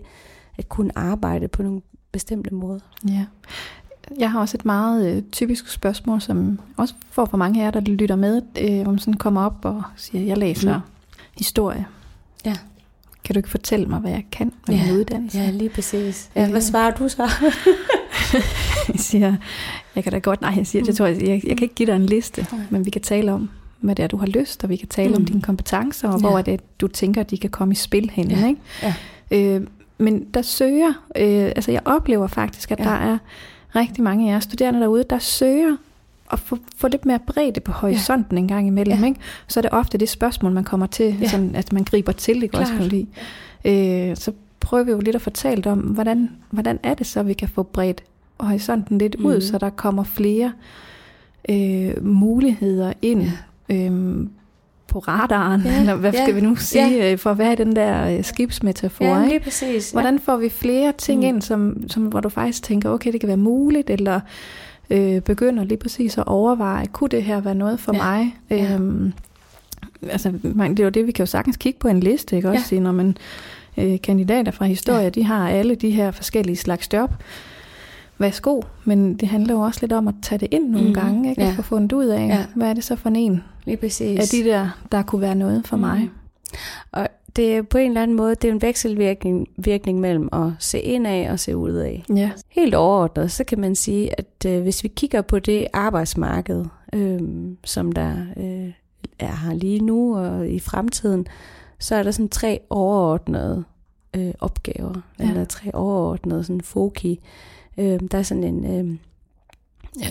at 0.57 0.69
kunne 0.69 0.97
arbejde 0.97 1.47
på 1.47 1.63
nogle 1.63 1.81
bestemte 2.11 2.53
måder. 2.53 2.79
Ja. 3.07 3.25
Jeg 4.17 4.31
har 4.31 4.39
også 4.39 4.57
et 4.57 4.65
meget 4.65 5.15
øh, 5.15 5.23
typisk 5.31 5.71
spørgsmål, 5.71 6.21
som 6.21 6.59
også 6.77 6.93
får 7.11 7.25
for 7.25 7.37
mange 7.37 7.61
af 7.61 7.65
jer, 7.65 7.71
der 7.71 7.79
lytter 7.79 8.15
med, 8.15 8.41
øh, 8.59 8.81
hvor 8.81 8.91
man 8.91 8.99
sådan 8.99 9.13
kommer 9.13 9.45
op 9.45 9.65
og 9.65 9.83
siger, 9.95 10.25
jeg 10.25 10.37
læser 10.37 10.77
mm. 10.77 10.83
historie. 11.37 11.85
Ja. 12.45 12.55
Kan 13.23 13.33
du 13.33 13.39
ikke 13.39 13.49
fortælle 13.49 13.85
mig, 13.85 13.99
hvad 13.99 14.11
jeg 14.11 14.25
kan 14.31 14.53
med 14.67 14.75
ja. 14.75 14.85
min 14.85 14.95
uddannelse? 14.95 15.37
Ja, 15.37 15.49
lige 15.49 15.69
præcis. 15.69 16.29
Ja, 16.35 16.49
hvad 16.49 16.61
svarer 16.61 16.95
du 16.95 17.09
så? 17.09 17.31
jeg 18.87 18.99
siger, 19.09 19.35
jeg 19.95 20.03
kan 20.03 20.13
da 20.13 20.19
godt, 20.19 20.41
nej, 20.41 20.53
jeg 20.57 20.67
siger, 20.67 20.83
det 20.83 20.95
tror 20.95 21.05
jeg, 21.05 21.21
jeg, 21.21 21.29
jeg 21.29 21.57
kan 21.57 21.63
ikke 21.63 21.75
give 21.75 21.87
dig 21.87 21.95
en 21.95 22.05
liste, 22.05 22.47
mm. 22.51 22.57
men 22.69 22.85
vi 22.85 22.89
kan 22.89 23.01
tale 23.01 23.33
om, 23.33 23.49
hvad 23.79 23.95
det 23.95 24.03
er, 24.03 24.07
du 24.07 24.17
har 24.17 24.27
lyst, 24.27 24.63
og 24.63 24.69
vi 24.69 24.75
kan 24.75 24.87
tale 24.87 25.09
mm. 25.09 25.15
om 25.15 25.25
dine 25.25 25.41
kompetencer, 25.41 26.09
og 26.09 26.21
ja. 26.21 26.27
hvor 26.27 26.37
er 26.37 26.41
det, 26.41 26.79
du 26.81 26.87
tænker, 26.87 27.21
at 27.21 27.29
de 27.31 27.37
kan 27.37 27.49
komme 27.49 27.71
i 27.71 27.75
spil 27.75 28.09
hen. 28.09 28.31
Ja. 28.31 28.47
Ikke? 28.47 28.61
Ja. 28.83 28.93
Øh, 29.31 29.67
men 29.97 30.25
der 30.33 30.41
søger, 30.41 30.93
øh, 31.15 31.51
altså 31.55 31.71
jeg 31.71 31.81
oplever 31.85 32.27
faktisk, 32.27 32.71
at 32.71 32.79
ja. 32.79 32.83
der 32.83 32.91
er 32.91 33.17
rigtig 33.75 34.03
mange 34.03 34.29
af 34.29 34.33
jer 34.33 34.39
studerende 34.39 34.79
derude, 34.79 35.03
der 35.09 35.19
søger 35.19 35.77
at 36.31 36.39
få, 36.39 36.57
få 36.77 36.87
lidt 36.87 37.05
mere 37.05 37.19
bredde 37.27 37.59
på 37.59 37.71
horisonten 37.71 38.37
ja. 38.37 38.41
en 38.41 38.47
gang 38.47 38.67
imellem. 38.67 38.99
Ja. 38.99 39.05
Ikke? 39.05 39.19
Så 39.47 39.59
er 39.59 39.61
det 39.61 39.71
ofte 39.71 39.97
det 39.97 40.09
spørgsmål, 40.09 40.51
man 40.51 40.63
kommer 40.63 40.87
til, 40.87 41.17
ja. 41.21 41.27
sådan, 41.27 41.55
at 41.55 41.73
man 41.73 41.83
griber 41.83 42.11
til, 42.11 42.41
det 42.41 42.55
også 42.55 42.73
kan 42.73 42.85
lide. 42.85 43.07
Øh, 43.65 44.15
så 44.17 44.31
prøver 44.59 44.83
vi 44.83 44.91
jo 44.91 44.99
lidt 44.99 45.15
at 45.15 45.21
fortælle 45.21 45.71
om, 45.71 45.79
hvordan, 45.79 46.29
hvordan 46.49 46.79
er 46.83 46.93
det 46.93 47.07
så, 47.07 47.23
vi 47.23 47.33
kan 47.33 47.49
få 47.49 47.63
bredt 47.63 48.03
horisonten 48.39 48.97
lidt 48.97 49.19
mm. 49.19 49.25
ud, 49.25 49.41
så 49.41 49.57
der 49.57 49.69
kommer 49.69 50.03
flere 50.03 50.51
øh, 51.49 52.05
muligheder 52.05 52.93
ind 53.01 53.27
ja. 53.69 53.75
øh, 53.75 54.27
på 54.87 54.99
radaren, 54.99 55.61
ja, 55.61 55.79
eller 55.79 55.95
hvad 55.95 56.13
ja, 56.13 56.23
skal 56.23 56.35
vi 56.35 56.41
nu 56.41 56.55
sige, 56.55 56.97
ja. 56.97 57.11
Øh, 57.11 57.17
for 57.17 57.31
at 57.31 57.37
være 57.37 57.53
i 57.53 57.55
den 57.55 57.75
der 57.75 58.17
øh, 58.17 58.23
skibsmetafor. 58.23 59.05
Ja, 59.05 59.27
lige 59.27 59.39
præcis. 59.39 59.93
Ja. 59.93 59.95
Hvordan 59.95 60.19
får 60.19 60.37
vi 60.37 60.49
flere 60.49 60.93
ting 60.97 61.21
mm. 61.21 61.27
ind, 61.27 61.41
som, 61.41 61.89
som, 61.89 62.03
hvor 62.03 62.19
du 62.19 62.29
faktisk 62.29 62.63
tænker, 62.63 62.89
okay, 62.89 63.11
det 63.11 63.19
kan 63.19 63.27
være 63.27 63.37
muligt, 63.37 63.89
eller 63.89 64.19
øh, 64.89 65.21
begynder 65.21 65.63
lige 65.63 65.77
præcis 65.77 66.17
at 66.17 66.27
overveje, 66.27 66.85
kunne 66.85 67.09
det 67.09 67.23
her 67.23 67.41
være 67.41 67.55
noget 67.55 67.79
for 67.79 67.93
ja. 67.93 68.03
mig? 68.03 68.35
Ja. 68.49 68.73
Øhm, 68.73 69.13
altså, 70.09 70.33
man, 70.43 70.71
det 70.71 70.79
er 70.79 70.83
jo 70.83 70.89
det, 70.89 71.07
vi 71.07 71.11
kan 71.11 71.23
jo 71.23 71.27
sagtens 71.27 71.57
kigge 71.57 71.79
på 71.79 71.87
en 71.87 71.99
liste, 71.99 72.35
ikke 72.35 72.49
også? 72.49 72.75
Ja. 72.75 72.81
Når 72.81 72.91
man 72.91 73.17
øh, 73.77 74.01
kandidater 74.03 74.51
fra 74.51 74.65
historie, 74.65 75.03
ja. 75.03 75.09
de 75.09 75.23
har 75.23 75.49
alle 75.49 75.75
de 75.75 75.91
her 75.91 76.11
forskellige 76.11 76.55
slags 76.55 76.93
job 76.93 77.11
værsgo, 78.19 78.61
men 78.85 79.15
det 79.15 79.27
handler 79.27 79.53
jo 79.53 79.59
også 79.59 79.79
lidt 79.81 79.93
om 79.93 80.07
at 80.07 80.15
tage 80.21 80.39
det 80.39 80.47
ind 80.51 80.69
nogle 80.69 80.87
mm. 80.87 80.93
gange, 80.93 81.29
ikke? 81.29 81.41
Ja. 81.41 81.47
at 81.47 81.55
få 81.55 81.61
fundet 81.61 81.93
ud 81.93 82.05
af, 82.05 82.27
ja. 82.27 82.45
hvad 82.55 82.69
er 82.69 82.73
det 82.73 82.83
så 82.83 82.95
for 82.95 83.09
en 83.09 83.43
Lige 83.65 83.77
præcis. 83.77 84.19
af 84.19 84.25
de 84.31 84.49
der, 84.49 84.69
der 84.91 85.03
kunne 85.03 85.21
være 85.21 85.35
noget 85.35 85.67
for 85.67 85.75
mm. 85.75 85.81
mig. 85.81 86.09
Og 86.91 87.07
det 87.35 87.55
er 87.55 87.61
på 87.61 87.77
en 87.77 87.87
eller 87.87 88.03
anden 88.03 88.17
måde, 88.17 88.35
det 88.35 88.47
er 88.47 88.51
en 88.51 88.61
vekselvirkning 88.61 89.47
virkning 89.57 89.99
mellem 89.99 90.29
at 90.33 90.51
se 90.59 90.79
ind 90.79 91.07
af 91.07 91.31
og 91.31 91.39
se 91.39 91.57
ud 91.57 91.71
af. 91.71 92.03
Ja. 92.15 92.31
Helt 92.49 92.75
overordnet, 92.75 93.31
så 93.31 93.43
kan 93.43 93.59
man 93.59 93.75
sige, 93.75 94.19
at 94.19 94.45
øh, 94.47 94.61
hvis 94.61 94.83
vi 94.83 94.87
kigger 94.87 95.21
på 95.21 95.39
det 95.39 95.67
arbejdsmarked, 95.73 96.65
øh, 96.93 97.21
som 97.63 97.91
der 97.91 98.13
øh, 98.37 98.71
er 99.19 99.35
her 99.35 99.53
lige 99.53 99.79
nu 99.79 100.17
og 100.17 100.49
i 100.49 100.59
fremtiden, 100.59 101.27
så 101.79 101.95
er 101.95 102.03
der 102.03 102.11
sådan 102.11 102.29
tre 102.29 102.59
overordnede 102.69 103.63
øh, 104.15 104.33
opgaver, 104.39 105.01
ja. 105.19 105.29
eller 105.29 105.45
tre 105.45 105.73
overordnede 105.73 106.43
sådan 106.43 106.61
foki. 106.61 107.19
Øh, 107.77 107.99
der 108.11 108.17
er 108.17 108.23
sådan 108.23 108.43
en 108.43 108.65
øh, 108.65 108.97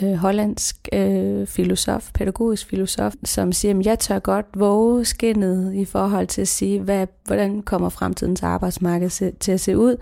øh, 0.03 0.15
hollandsk 0.15 0.89
øh, 0.93 1.47
filosof, 1.47 2.11
pædagogisk 2.15 2.67
filosof, 2.67 3.13
som 3.25 3.53
siger, 3.53 3.79
at 3.79 3.87
jeg 3.87 3.99
tør 3.99 4.19
godt 4.19 4.47
våge 4.55 5.05
skinnet 5.05 5.75
i 5.75 5.85
forhold 5.85 6.27
til 6.27 6.41
at 6.41 6.49
sige, 6.49 6.81
hvad, 6.81 7.07
hvordan 7.25 7.63
kommer 7.63 7.89
fremtidens 7.89 8.43
arbejdsmarked 8.43 9.33
til 9.41 9.53
at 9.53 9.61
se 9.61 9.79
ud. 9.79 9.97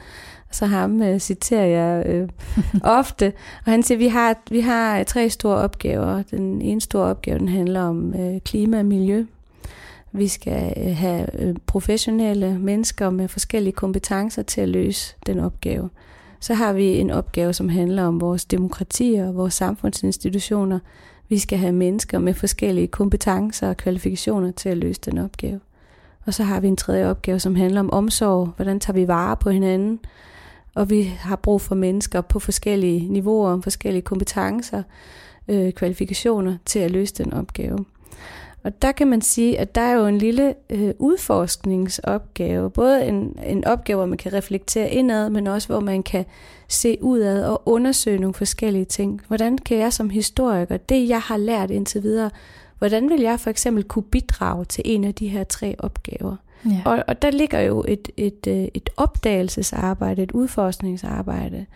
Så 0.50 0.66
ham 0.66 1.02
øh, 1.02 1.18
citerer 1.18 1.66
jeg 1.66 2.06
øh, 2.06 2.28
ofte, 2.98 3.32
og 3.66 3.72
han 3.72 3.82
siger, 3.82 3.96
at 3.96 4.00
vi 4.00 4.08
har, 4.08 4.36
vi 4.50 4.60
har 4.60 5.02
tre 5.02 5.30
store 5.30 5.56
opgaver. 5.56 6.22
Den 6.22 6.62
ene 6.62 6.80
store 6.80 7.06
opgave, 7.06 7.38
den 7.38 7.48
handler 7.48 7.82
om 7.82 8.14
øh, 8.14 8.40
klima 8.40 8.78
og 8.78 8.86
miljø. 8.86 9.24
Vi 10.12 10.28
skal 10.28 10.72
øh, 10.76 10.96
have 10.96 11.42
øh, 11.42 11.54
professionelle 11.66 12.58
mennesker 12.58 13.10
med 13.10 13.28
forskellige 13.28 13.72
kompetencer 13.72 14.42
til 14.42 14.60
at 14.60 14.68
løse 14.68 15.14
den 15.26 15.38
opgave. 15.38 15.90
Så 16.44 16.54
har 16.54 16.72
vi 16.72 16.98
en 16.98 17.10
opgave, 17.10 17.52
som 17.52 17.68
handler 17.68 18.04
om 18.04 18.20
vores 18.20 18.44
demokratier 18.44 19.28
og 19.28 19.34
vores 19.34 19.54
samfundsinstitutioner. 19.54 20.78
Vi 21.28 21.38
skal 21.38 21.58
have 21.58 21.72
mennesker 21.72 22.18
med 22.18 22.34
forskellige 22.34 22.86
kompetencer 22.86 23.68
og 23.68 23.76
kvalifikationer 23.76 24.50
til 24.50 24.68
at 24.68 24.76
løse 24.76 25.00
den 25.00 25.18
opgave. 25.18 25.60
Og 26.26 26.34
så 26.34 26.42
har 26.42 26.60
vi 26.60 26.68
en 26.68 26.76
tredje 26.76 27.10
opgave, 27.10 27.40
som 27.40 27.54
handler 27.54 27.80
om 27.80 27.90
omsorg. 27.90 28.48
Hvordan 28.56 28.80
tager 28.80 28.94
vi 28.94 29.08
vare 29.08 29.36
på 29.36 29.50
hinanden? 29.50 30.00
Og 30.74 30.90
vi 30.90 31.02
har 31.02 31.36
brug 31.36 31.60
for 31.60 31.74
mennesker 31.74 32.20
på 32.20 32.38
forskellige 32.38 33.08
niveauer, 33.08 33.60
forskellige 33.60 34.02
kompetencer, 34.02 34.82
øh, 35.48 35.72
kvalifikationer 35.72 36.56
til 36.64 36.78
at 36.78 36.90
løse 36.90 37.14
den 37.14 37.32
opgave. 37.32 37.84
Og 38.64 38.82
der 38.82 38.92
kan 38.92 39.06
man 39.06 39.20
sige, 39.20 39.58
at 39.58 39.74
der 39.74 39.80
er 39.80 39.92
jo 39.92 40.06
en 40.06 40.18
lille 40.18 40.54
øh, 40.70 40.94
udforskningsopgave. 40.98 42.70
Både 42.70 43.04
en, 43.04 43.38
en 43.46 43.64
opgave, 43.64 43.96
hvor 43.96 44.06
man 44.06 44.18
kan 44.18 44.32
reflektere 44.32 44.90
indad, 44.90 45.30
men 45.30 45.46
også 45.46 45.68
hvor 45.68 45.80
man 45.80 46.02
kan 46.02 46.24
se 46.68 46.98
udad 47.02 47.44
og 47.44 47.62
undersøge 47.66 48.18
nogle 48.18 48.34
forskellige 48.34 48.84
ting. 48.84 49.20
Hvordan 49.28 49.58
kan 49.58 49.78
jeg 49.78 49.92
som 49.92 50.10
historiker, 50.10 50.76
det 50.76 51.08
jeg 51.08 51.20
har 51.20 51.36
lært 51.36 51.70
indtil 51.70 52.02
videre, 52.02 52.30
hvordan 52.78 53.10
vil 53.10 53.20
jeg 53.20 53.40
for 53.40 53.50
eksempel 53.50 53.84
kunne 53.84 54.02
bidrage 54.02 54.64
til 54.64 54.82
en 54.86 55.04
af 55.04 55.14
de 55.14 55.28
her 55.28 55.44
tre 55.44 55.74
opgaver? 55.78 56.36
Ja. 56.64 56.82
Og, 56.84 57.04
og 57.08 57.22
der 57.22 57.30
ligger 57.30 57.60
jo 57.60 57.84
et, 57.88 58.08
et, 58.16 58.46
øh, 58.48 58.68
et 58.74 58.90
opdagelsesarbejde, 58.96 60.22
et 60.22 60.32
udforskningsarbejde. 60.32 61.66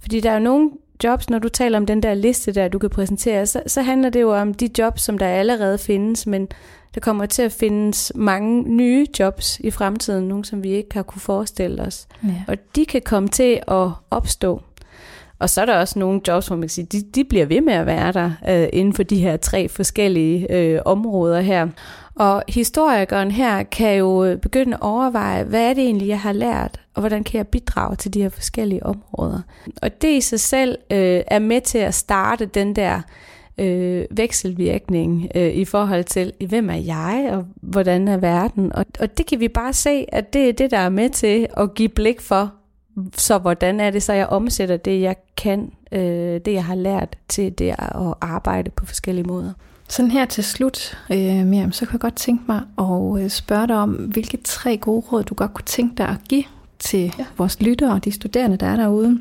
Fordi 0.00 0.20
der 0.20 0.30
er 0.30 0.34
jo 0.34 0.40
nogle 0.40 0.70
jobs, 1.04 1.30
når 1.30 1.38
du 1.38 1.48
taler 1.48 1.78
om 1.78 1.86
den 1.86 2.02
der 2.02 2.14
liste 2.14 2.52
der, 2.52 2.68
du 2.68 2.78
kan 2.78 2.90
præsentere, 2.90 3.46
så, 3.46 3.62
så 3.66 3.82
handler 3.82 4.10
det 4.10 4.20
jo 4.20 4.36
om 4.36 4.54
de 4.54 4.70
jobs, 4.78 5.02
som 5.02 5.18
der 5.18 5.26
allerede 5.26 5.78
findes, 5.78 6.26
men 6.26 6.48
der 6.94 7.00
kommer 7.00 7.26
til 7.26 7.42
at 7.42 7.52
findes 7.52 8.12
mange 8.14 8.62
nye 8.62 9.06
jobs 9.18 9.60
i 9.60 9.70
fremtiden, 9.70 10.28
nogle 10.28 10.44
som 10.44 10.62
vi 10.62 10.70
ikke 10.70 10.94
har 10.94 11.02
kunne 11.02 11.20
forestille 11.20 11.82
os. 11.82 12.06
Ja. 12.24 12.44
Og 12.48 12.56
de 12.76 12.86
kan 12.86 13.02
komme 13.04 13.28
til 13.28 13.60
at 13.68 13.88
opstå. 14.10 14.62
Og 15.38 15.50
så 15.50 15.60
er 15.60 15.66
der 15.66 15.78
også 15.78 15.98
nogle 15.98 16.20
jobs, 16.28 16.46
hvor 16.46 16.56
man 16.56 16.62
kan 16.62 16.68
sige, 16.68 16.86
de, 16.92 17.02
de 17.14 17.24
bliver 17.24 17.46
ved 17.46 17.60
med 17.60 17.74
at 17.74 17.86
være 17.86 18.12
der 18.12 18.30
øh, 18.48 18.68
inden 18.72 18.94
for 18.94 19.02
de 19.02 19.16
her 19.16 19.36
tre 19.36 19.68
forskellige 19.68 20.52
øh, 20.52 20.80
områder 20.84 21.40
her. 21.40 21.68
Og 22.14 22.42
historikeren 22.48 23.30
her 23.30 23.62
kan 23.62 23.96
jo 23.96 24.24
øh, 24.24 24.36
begynde 24.38 24.74
at 24.74 24.82
overveje, 24.82 25.44
hvad 25.44 25.70
er 25.70 25.74
det 25.74 25.84
egentlig, 25.84 26.08
jeg 26.08 26.20
har 26.20 26.32
lært, 26.32 26.80
og 26.94 27.00
hvordan 27.00 27.24
kan 27.24 27.38
jeg 27.38 27.46
bidrage 27.46 27.96
til 27.96 28.14
de 28.14 28.22
her 28.22 28.28
forskellige 28.28 28.86
områder. 28.86 29.40
Og 29.82 30.02
det 30.02 30.08
i 30.08 30.20
sig 30.20 30.40
selv 30.40 30.78
øh, 30.90 31.20
er 31.26 31.38
med 31.38 31.60
til 31.60 31.78
at 31.78 31.94
starte 31.94 32.46
den 32.46 32.76
der 32.76 33.00
øh, 33.58 34.04
vekselvirkning 34.10 35.28
øh, 35.34 35.52
i 35.52 35.64
forhold 35.64 36.04
til, 36.04 36.32
hvem 36.48 36.70
er 36.70 36.74
jeg, 36.74 37.28
og 37.32 37.44
hvordan 37.62 38.08
er 38.08 38.16
verden. 38.16 38.72
Og, 38.72 38.86
og 39.00 39.18
det 39.18 39.26
kan 39.26 39.40
vi 39.40 39.48
bare 39.48 39.72
se, 39.72 40.04
at 40.08 40.32
det 40.32 40.48
er 40.48 40.52
det, 40.52 40.70
der 40.70 40.78
er 40.78 40.88
med 40.88 41.10
til 41.10 41.46
at 41.56 41.74
give 41.74 41.88
blik 41.88 42.20
for, 42.20 42.52
så 43.16 43.38
hvordan 43.38 43.80
er 43.80 43.90
det 43.90 44.02
så, 44.02 44.12
jeg 44.12 44.26
omsætter 44.26 44.76
det, 44.76 45.00
jeg 45.00 45.16
kan, 45.36 45.72
øh, 45.92 46.00
det 46.44 46.52
jeg 46.52 46.64
har 46.64 46.74
lært 46.74 47.16
til 47.28 47.58
det 47.58 47.70
at 47.78 48.14
arbejde 48.20 48.70
på 48.70 48.86
forskellige 48.86 49.24
måder. 49.24 49.52
Sådan 49.88 50.10
her 50.10 50.24
til 50.24 50.44
slut, 50.44 50.98
øh, 51.10 51.46
Miriam, 51.46 51.72
så 51.72 51.86
kan 51.86 51.92
jeg 51.92 52.00
godt 52.00 52.16
tænke 52.16 52.44
mig 52.48 52.62
at 52.78 53.22
øh, 53.22 53.30
spørge 53.30 53.66
dig 53.66 53.76
om, 53.76 53.90
hvilke 53.90 54.38
tre 54.44 54.76
gode 54.76 55.04
råd, 55.12 55.22
du 55.22 55.34
godt 55.34 55.54
kunne 55.54 55.64
tænke 55.64 55.94
dig 55.96 56.08
at 56.08 56.16
give 56.28 56.44
til 56.78 57.14
ja. 57.18 57.24
vores 57.38 57.60
lyttere 57.60 57.92
og 57.92 58.04
de 58.04 58.12
studerende, 58.12 58.56
der 58.56 58.66
er 58.66 58.76
derude. 58.76 59.18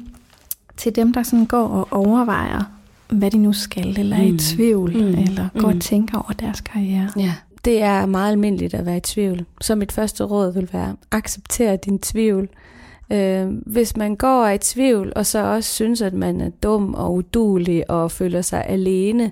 Til 0.77 0.95
dem, 0.95 1.13
der 1.13 1.23
sådan 1.23 1.45
går 1.45 1.67
og 1.67 1.87
overvejer, 1.91 2.63
hvad 3.09 3.31
de 3.31 3.37
nu 3.37 3.53
skal, 3.53 3.99
eller 3.99 4.17
er 4.17 4.21
i 4.21 4.31
mm. 4.31 4.37
tvivl, 4.37 4.91
mm. 4.97 5.07
eller 5.07 5.49
går 5.53 5.71
mm. 5.71 5.77
og 5.77 5.81
tænker 5.81 6.17
over 6.17 6.33
deres 6.33 6.61
karriere. 6.61 7.09
Ja, 7.17 7.33
det 7.65 7.81
er 7.81 8.05
meget 8.05 8.31
almindeligt 8.31 8.73
at 8.73 8.85
være 8.85 8.97
i 8.97 8.99
tvivl. 8.99 9.45
Så 9.61 9.75
mit 9.75 9.91
første 9.91 10.23
råd 10.23 10.53
vil 10.53 10.69
være, 10.73 10.95
accepter 11.11 11.75
din 11.75 11.99
tvivl. 11.99 12.49
Øh, 13.11 13.47
hvis 13.65 13.97
man 13.97 14.15
går 14.15 14.41
og 14.41 14.47
er 14.47 14.53
i 14.53 14.57
tvivl, 14.57 15.13
og 15.15 15.25
så 15.25 15.39
også 15.39 15.73
synes, 15.73 16.01
at 16.01 16.13
man 16.13 16.41
er 16.41 16.49
dum 16.49 16.93
og 16.93 17.13
udulig 17.13 17.89
og 17.89 18.11
føler 18.11 18.41
sig 18.41 18.65
alene, 18.67 19.31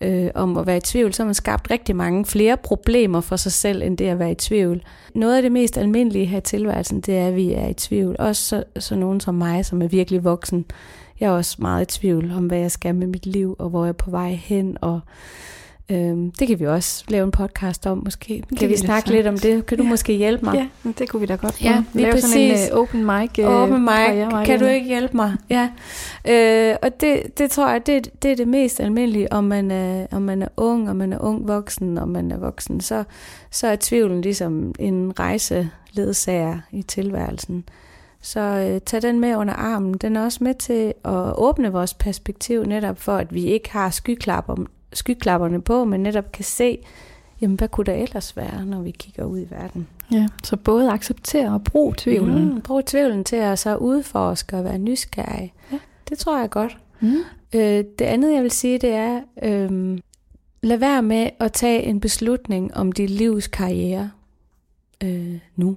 øh, 0.00 0.30
om 0.34 0.56
at 0.56 0.66
være 0.66 0.76
i 0.76 0.80
tvivl, 0.80 1.14
så 1.14 1.22
har 1.22 1.26
man 1.26 1.34
skabt 1.34 1.70
rigtig 1.70 1.96
mange 1.96 2.24
flere 2.24 2.56
problemer 2.56 3.20
for 3.20 3.36
sig 3.36 3.52
selv, 3.52 3.82
end 3.82 3.98
det 3.98 4.04
at 4.04 4.18
være 4.18 4.32
i 4.32 4.34
tvivl. 4.34 4.82
Noget 5.14 5.36
af 5.36 5.42
det 5.42 5.52
mest 5.52 5.78
almindelige 5.78 6.26
her 6.26 6.38
i 6.38 6.40
tilværelsen, 6.40 7.00
det 7.00 7.16
er, 7.16 7.26
at 7.26 7.36
vi 7.36 7.52
er 7.52 7.68
i 7.68 7.74
tvivl. 7.74 8.16
Også 8.18 8.42
så, 8.42 8.64
så 8.78 8.96
nogen 8.96 9.20
som 9.20 9.34
mig, 9.34 9.66
som 9.66 9.82
er 9.82 9.88
virkelig 9.88 10.24
voksen. 10.24 10.64
Jeg 11.20 11.26
er 11.26 11.32
også 11.32 11.56
meget 11.58 11.82
i 11.82 11.98
tvivl 11.98 12.32
om, 12.36 12.46
hvad 12.46 12.58
jeg 12.58 12.70
skal 12.70 12.94
med 12.94 13.06
mit 13.06 13.26
liv, 13.26 13.56
og 13.58 13.70
hvor 13.70 13.84
jeg 13.84 13.88
er 13.88 13.92
på 13.92 14.10
vej 14.10 14.30
hen, 14.30 14.76
og 14.80 15.00
Øhm, 15.90 16.30
det 16.30 16.48
kan 16.48 16.60
vi 16.60 16.66
også 16.66 17.04
lave 17.08 17.24
en 17.24 17.30
podcast 17.30 17.86
om, 17.86 18.02
måske. 18.04 18.42
Kan 18.58 18.68
vi 18.68 18.76
snakke 18.76 19.10
lidt 19.10 19.26
om 19.26 19.38
det? 19.38 19.66
Kan 19.66 19.78
du 19.78 19.84
ja. 19.84 19.90
måske 19.90 20.12
hjælpe 20.12 20.44
mig? 20.44 20.70
Ja, 20.84 20.90
det 20.98 21.08
kunne 21.08 21.20
vi 21.20 21.26
da 21.26 21.34
godt. 21.34 21.64
Ja, 21.64 21.84
vi 21.92 22.02
lave 22.02 22.12
præcis. 22.12 22.30
sådan 22.30 22.70
en 22.70 22.72
uh, 22.72 22.78
open 22.78 23.06
mic. 23.06 23.38
Uh, 23.38 23.44
open 23.44 23.82
mic. 23.82 24.46
Kan 24.46 24.58
du 24.60 24.66
ikke 24.66 24.86
hjælpe 24.86 25.16
mig? 25.16 25.36
Ja. 25.50 25.68
Øh, 26.28 26.76
og 26.82 27.00
det, 27.00 27.38
det 27.38 27.50
tror 27.50 27.68
jeg, 27.70 27.86
det, 27.86 28.22
det 28.22 28.32
er 28.32 28.36
det 28.36 28.48
mest 28.48 28.80
almindelige, 28.80 29.32
om 29.32 29.44
man, 29.44 29.70
er, 29.70 30.06
om 30.10 30.22
man 30.22 30.42
er 30.42 30.48
ung, 30.56 30.90
om 30.90 30.96
man 30.96 31.12
er 31.12 31.18
ung 31.18 31.48
voksen, 31.48 31.98
om 31.98 32.08
man 32.08 32.32
er 32.32 32.38
voksen. 32.38 32.80
Så, 32.80 33.04
så 33.50 33.66
er 33.66 33.76
tvivlen 33.80 34.20
ligesom 34.20 34.74
en 34.78 35.12
rejseledsager 35.18 36.58
i 36.72 36.82
tilværelsen. 36.82 37.64
Så 38.20 38.40
øh, 38.40 38.80
tag 38.80 39.02
den 39.02 39.20
med 39.20 39.36
under 39.36 39.54
armen. 39.54 39.94
Den 39.94 40.16
er 40.16 40.24
også 40.24 40.44
med 40.44 40.54
til 40.54 40.94
at 41.04 41.38
åbne 41.38 41.72
vores 41.72 41.94
perspektiv, 41.94 42.64
netop 42.64 42.98
for 42.98 43.16
at 43.16 43.34
vi 43.34 43.44
ikke 43.44 43.72
har 43.72 43.90
skyklapper 43.90 44.54
skyklapperne 44.92 45.62
på, 45.62 45.84
men 45.84 46.02
netop 46.02 46.32
kan 46.32 46.44
se, 46.44 46.78
jamen 47.40 47.56
hvad 47.56 47.68
kunne 47.68 47.86
der 47.86 47.94
ellers 47.94 48.36
være, 48.36 48.66
når 48.66 48.80
vi 48.80 48.90
kigger 48.90 49.24
ud 49.24 49.40
i 49.40 49.46
verden. 49.50 49.88
Ja, 50.12 50.28
så 50.44 50.56
både 50.56 50.90
acceptere 50.90 51.52
og 51.52 51.64
bruge 51.64 51.94
tvivlen. 51.96 52.54
Mm, 52.54 52.60
brug 52.60 52.84
tvivlen 52.86 53.24
til 53.24 53.36
at 53.36 53.58
så 53.58 53.76
udforske 53.76 54.56
og 54.56 54.64
være 54.64 54.78
nysgerrig. 54.78 55.52
Ja. 55.72 55.78
Det 56.08 56.18
tror 56.18 56.38
jeg 56.38 56.50
godt. 56.50 56.78
Mm. 57.00 57.16
Øh, 57.54 57.84
det 57.98 58.00
andet, 58.00 58.34
jeg 58.34 58.42
vil 58.42 58.50
sige, 58.50 58.78
det 58.78 58.90
er, 58.90 59.20
øh, 59.42 59.98
lad 60.62 60.76
være 60.76 61.02
med 61.02 61.30
at 61.40 61.52
tage 61.52 61.82
en 61.82 62.00
beslutning 62.00 62.76
om 62.76 62.92
dit 62.92 63.10
livs 63.10 63.46
karriere 63.46 64.10
øh, 65.04 65.38
nu. 65.56 65.76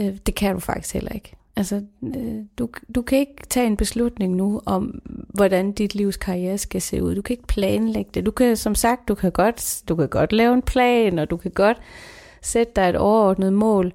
Øh, 0.00 0.16
det 0.26 0.34
kan 0.34 0.54
du 0.54 0.60
faktisk 0.60 0.94
heller 0.94 1.12
ikke. 1.12 1.32
Altså, 1.60 1.82
øh, 2.02 2.44
du, 2.58 2.68
du 2.94 3.02
kan 3.02 3.18
ikke 3.18 3.34
tage 3.50 3.66
en 3.66 3.76
beslutning 3.76 4.34
nu 4.34 4.60
om, 4.66 5.02
hvordan 5.28 5.72
dit 5.72 5.94
livs 5.94 6.16
karriere 6.16 6.58
skal 6.58 6.82
se 6.82 7.02
ud. 7.02 7.14
Du 7.14 7.22
kan 7.22 7.34
ikke 7.34 7.46
planlægge 7.46 8.10
det. 8.14 8.26
Du 8.26 8.30
kan, 8.30 8.56
som 8.56 8.74
sagt, 8.74 9.08
du 9.08 9.14
kan 9.14 9.32
godt, 9.32 9.82
du 9.88 9.96
kan 9.96 10.08
godt 10.08 10.32
lave 10.32 10.54
en 10.54 10.62
plan, 10.62 11.18
og 11.18 11.30
du 11.30 11.36
kan 11.36 11.50
godt 11.50 11.76
sætte 12.42 12.72
dig 12.76 12.88
et 12.88 12.96
overordnet 12.96 13.52
mål. 13.52 13.92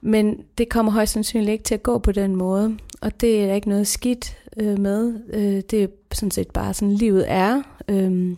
Men 0.00 0.40
det 0.58 0.68
kommer 0.68 0.92
højst 0.92 1.12
sandsynligt 1.12 1.52
ikke 1.52 1.64
til 1.64 1.74
at 1.74 1.82
gå 1.82 1.98
på 1.98 2.12
den 2.12 2.36
måde. 2.36 2.76
Og 3.00 3.20
det 3.20 3.42
er 3.42 3.46
der 3.46 3.54
ikke 3.54 3.68
noget 3.68 3.86
skidt 3.86 4.36
øh, 4.56 4.78
med. 4.78 5.20
Øh, 5.32 5.62
det 5.70 5.82
er 5.82 5.86
sådan 6.12 6.30
set 6.30 6.50
bare 6.50 6.74
sådan, 6.74 6.94
livet 6.94 7.24
er. 7.28 7.62
Øh, 7.88 8.36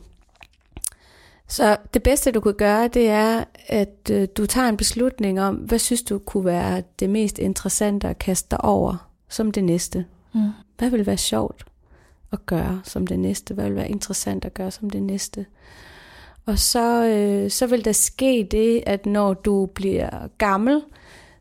så 1.51 1.77
det 1.95 2.03
bedste, 2.03 2.31
du 2.31 2.41
kan 2.41 2.55
gøre, 2.55 2.89
det 2.89 3.09
er, 3.09 3.45
at 3.67 4.11
øh, 4.11 4.29
du 4.37 4.47
tager 4.47 4.69
en 4.69 4.77
beslutning 4.77 5.41
om, 5.41 5.55
hvad 5.55 5.79
synes 5.79 6.03
du 6.03 6.19
kunne 6.19 6.45
være 6.45 6.83
det 6.99 7.11
mest 7.11 7.39
interessante 7.39 8.09
at 8.09 8.19
kaste 8.19 8.49
dig 8.51 8.65
over 8.65 9.11
som 9.29 9.51
det 9.51 9.65
næste. 9.65 10.05
Mm. 10.35 10.51
Hvad 10.79 10.91
vil 10.91 11.07
være 11.07 11.17
sjovt 11.17 11.65
at 12.33 12.47
gøre 12.47 12.81
som 12.85 13.07
det 13.07 13.19
næste? 13.19 13.55
Hvad 13.55 13.65
vil 13.65 13.75
være 13.75 13.89
interessant 13.89 14.45
at 14.45 14.55
gøre 14.55 14.71
som 14.71 14.91
det 14.91 15.03
næste? 15.03 15.47
Og 16.47 16.59
så, 16.59 17.05
øh, 17.05 17.51
så 17.51 17.67
vil 17.67 17.85
der 17.85 17.93
ske 17.93 18.49
det, 18.51 18.83
at 18.87 19.07
når 19.07 19.35
du 19.35 19.67
bliver 19.67 20.29
gammel, 20.39 20.83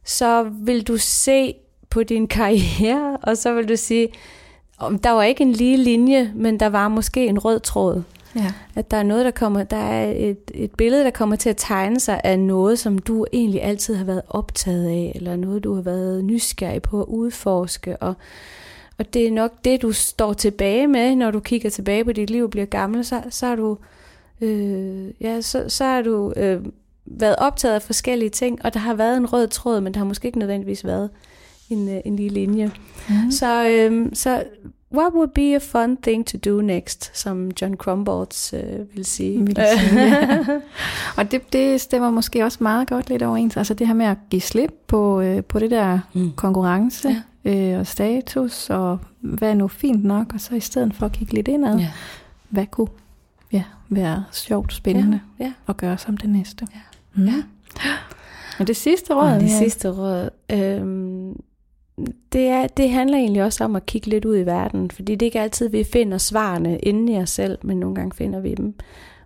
så 0.06 0.43
vil 0.43 0.88
du 0.88 0.98
se 0.98 1.54
på 1.89 2.04
din 2.04 2.28
karriere, 2.38 3.17
og 3.22 3.38
så 3.38 3.54
vil 3.54 3.69
du 3.69 3.76
sige, 3.76 4.08
der 4.80 5.10
var 5.10 5.24
ikke 5.24 5.41
en 5.41 5.52
lige 5.52 5.78
linje, 5.78 6.32
men 6.36 6.60
der 6.60 6.69
var 6.69 6.88
måske 6.88 7.28
en 7.28 7.39
rød 7.39 7.60
tråd. 7.60 8.04
Ja. 8.35 8.53
At 8.75 8.91
der 8.91 8.97
er 8.97 9.03
noget, 9.03 9.25
der 9.25 9.31
kommer, 9.31 9.63
der 9.63 9.77
er 9.77 10.13
et, 10.15 10.51
et 10.53 10.71
billede, 10.71 11.03
der 11.03 11.09
kommer 11.09 11.35
til 11.35 11.49
at 11.49 11.57
tegne 11.57 11.99
sig 11.99 12.21
af 12.23 12.39
noget, 12.39 12.79
som 12.79 12.97
du 12.97 13.25
egentlig 13.33 13.63
altid 13.63 13.95
har 13.95 14.05
været 14.05 14.21
optaget 14.29 14.87
af, 14.87 15.11
eller 15.15 15.35
noget, 15.35 15.63
du 15.63 15.75
har 15.75 15.81
været 15.81 16.23
nysgerrig 16.23 16.81
på 16.81 17.01
at 17.01 17.05
udforske, 17.07 17.97
og, 17.97 18.13
og 18.97 19.13
det 19.13 19.27
er 19.27 19.31
nok 19.31 19.51
det, 19.65 19.81
du 19.81 19.91
står 19.91 20.33
tilbage 20.33 20.87
med, 20.87 21.15
når 21.15 21.31
du 21.31 21.39
kigger 21.39 21.69
tilbage 21.69 22.05
på 22.05 22.11
dit 22.11 22.29
liv 22.29 22.43
og 22.43 22.49
bliver 22.49 22.65
gammel, 22.65 23.05
så, 23.05 23.21
så 23.29 23.45
har 23.45 23.55
du, 23.55 23.77
øh, 24.41 25.07
ja, 25.21 25.41
så, 25.41 25.65
så 25.67 25.83
har 25.83 26.01
du 26.01 26.33
øh, 26.35 26.61
været 27.05 27.35
optaget 27.35 27.75
af 27.75 27.81
forskellige 27.81 28.29
ting, 28.29 28.65
og 28.65 28.73
der 28.73 28.79
har 28.79 28.93
været 28.93 29.17
en 29.17 29.33
rød 29.33 29.47
tråd, 29.47 29.81
men 29.81 29.93
der 29.93 29.99
har 29.99 30.05
måske 30.05 30.25
ikke 30.25 30.39
nødvendigvis 30.39 30.85
været 30.85 31.09
en, 31.69 31.89
øh, 31.89 32.01
en 32.05 32.15
lige 32.15 32.29
linje. 32.29 32.71
Mm. 33.09 33.31
Så, 33.31 33.69
øh, 33.69 34.09
så 34.13 34.43
What 34.93 35.13
would 35.13 35.30
be 35.30 35.56
a 35.56 35.58
fun 35.58 35.97
thing 35.97 36.28
to 36.28 36.38
do 36.38 36.62
next, 36.62 37.17
som 37.17 37.52
John 37.62 37.75
Crumbolts 37.75 38.54
øh, 38.54 38.95
vil 38.95 39.06
sige. 39.06 39.45
Vil 39.45 39.56
sige 39.56 40.06
ja. 40.06 40.45
og 41.17 41.32
det, 41.32 41.54
det 41.54 41.82
stemmer 41.82 42.10
måske 42.10 42.43
også 42.43 42.58
meget 42.62 42.88
godt 42.88 43.10
lidt 43.10 43.23
overens. 43.23 43.58
Altså 43.58 43.73
det 43.73 43.88
her 43.88 43.93
med 43.93 44.06
at 44.06 44.17
give 44.30 44.41
slip 44.41 44.73
på, 44.88 45.21
øh, 45.21 45.43
på 45.43 45.60
det 45.60 45.71
der 45.71 45.99
mm. 46.13 46.32
konkurrence 46.36 47.23
ja. 47.43 47.73
øh, 47.73 47.80
og 47.80 47.88
status, 47.88 48.69
og 48.69 48.99
hvad 49.19 49.49
er 49.49 49.54
nu 49.54 49.67
fint 49.67 50.04
nok, 50.04 50.34
og 50.34 50.41
så 50.41 50.56
i 50.56 50.60
stedet 50.60 50.93
for 50.93 51.06
at 51.06 51.12
kigge 51.12 51.34
lidt 51.34 51.47
indad, 51.47 51.78
ja. 51.78 51.91
hvad 52.49 52.65
kunne 52.65 52.88
ja, 53.52 53.63
være 53.89 54.23
sjovt, 54.32 54.73
spændende 54.73 55.21
ja. 55.39 55.45
Ja. 55.45 55.54
at 55.67 55.78
gøre 55.78 55.97
som 55.97 56.17
det 56.17 56.30
næste. 56.30 56.67
Ja. 56.73 56.80
Mm. 57.21 57.25
ja. 57.25 57.43
Og 58.60 58.67
det 58.67 58.75
sidste 58.75 59.13
råd? 59.13 59.32
Og 59.32 59.39
det 59.39 59.49
ja. 59.49 59.58
sidste 59.58 59.89
råd. 59.89 60.30
Øh, 60.52 61.36
det, 62.33 62.47
er, 62.47 62.67
det 62.67 62.89
handler 62.89 63.17
egentlig 63.17 63.43
også 63.43 63.63
om 63.63 63.75
at 63.75 63.85
kigge 63.85 64.07
lidt 64.07 64.25
ud 64.25 64.38
i 64.38 64.45
verden, 64.45 64.91
fordi 64.91 65.15
det 65.15 65.21
er 65.21 65.27
ikke 65.27 65.39
altid, 65.39 65.69
vi 65.69 65.83
finder 65.83 66.17
svarene 66.17 66.79
inde 66.79 67.13
i 67.13 67.17
os 67.17 67.29
selv, 67.29 67.57
men 67.62 67.77
nogle 67.79 67.95
gange 67.95 68.15
finder 68.15 68.39
vi 68.39 68.53
dem 68.53 68.75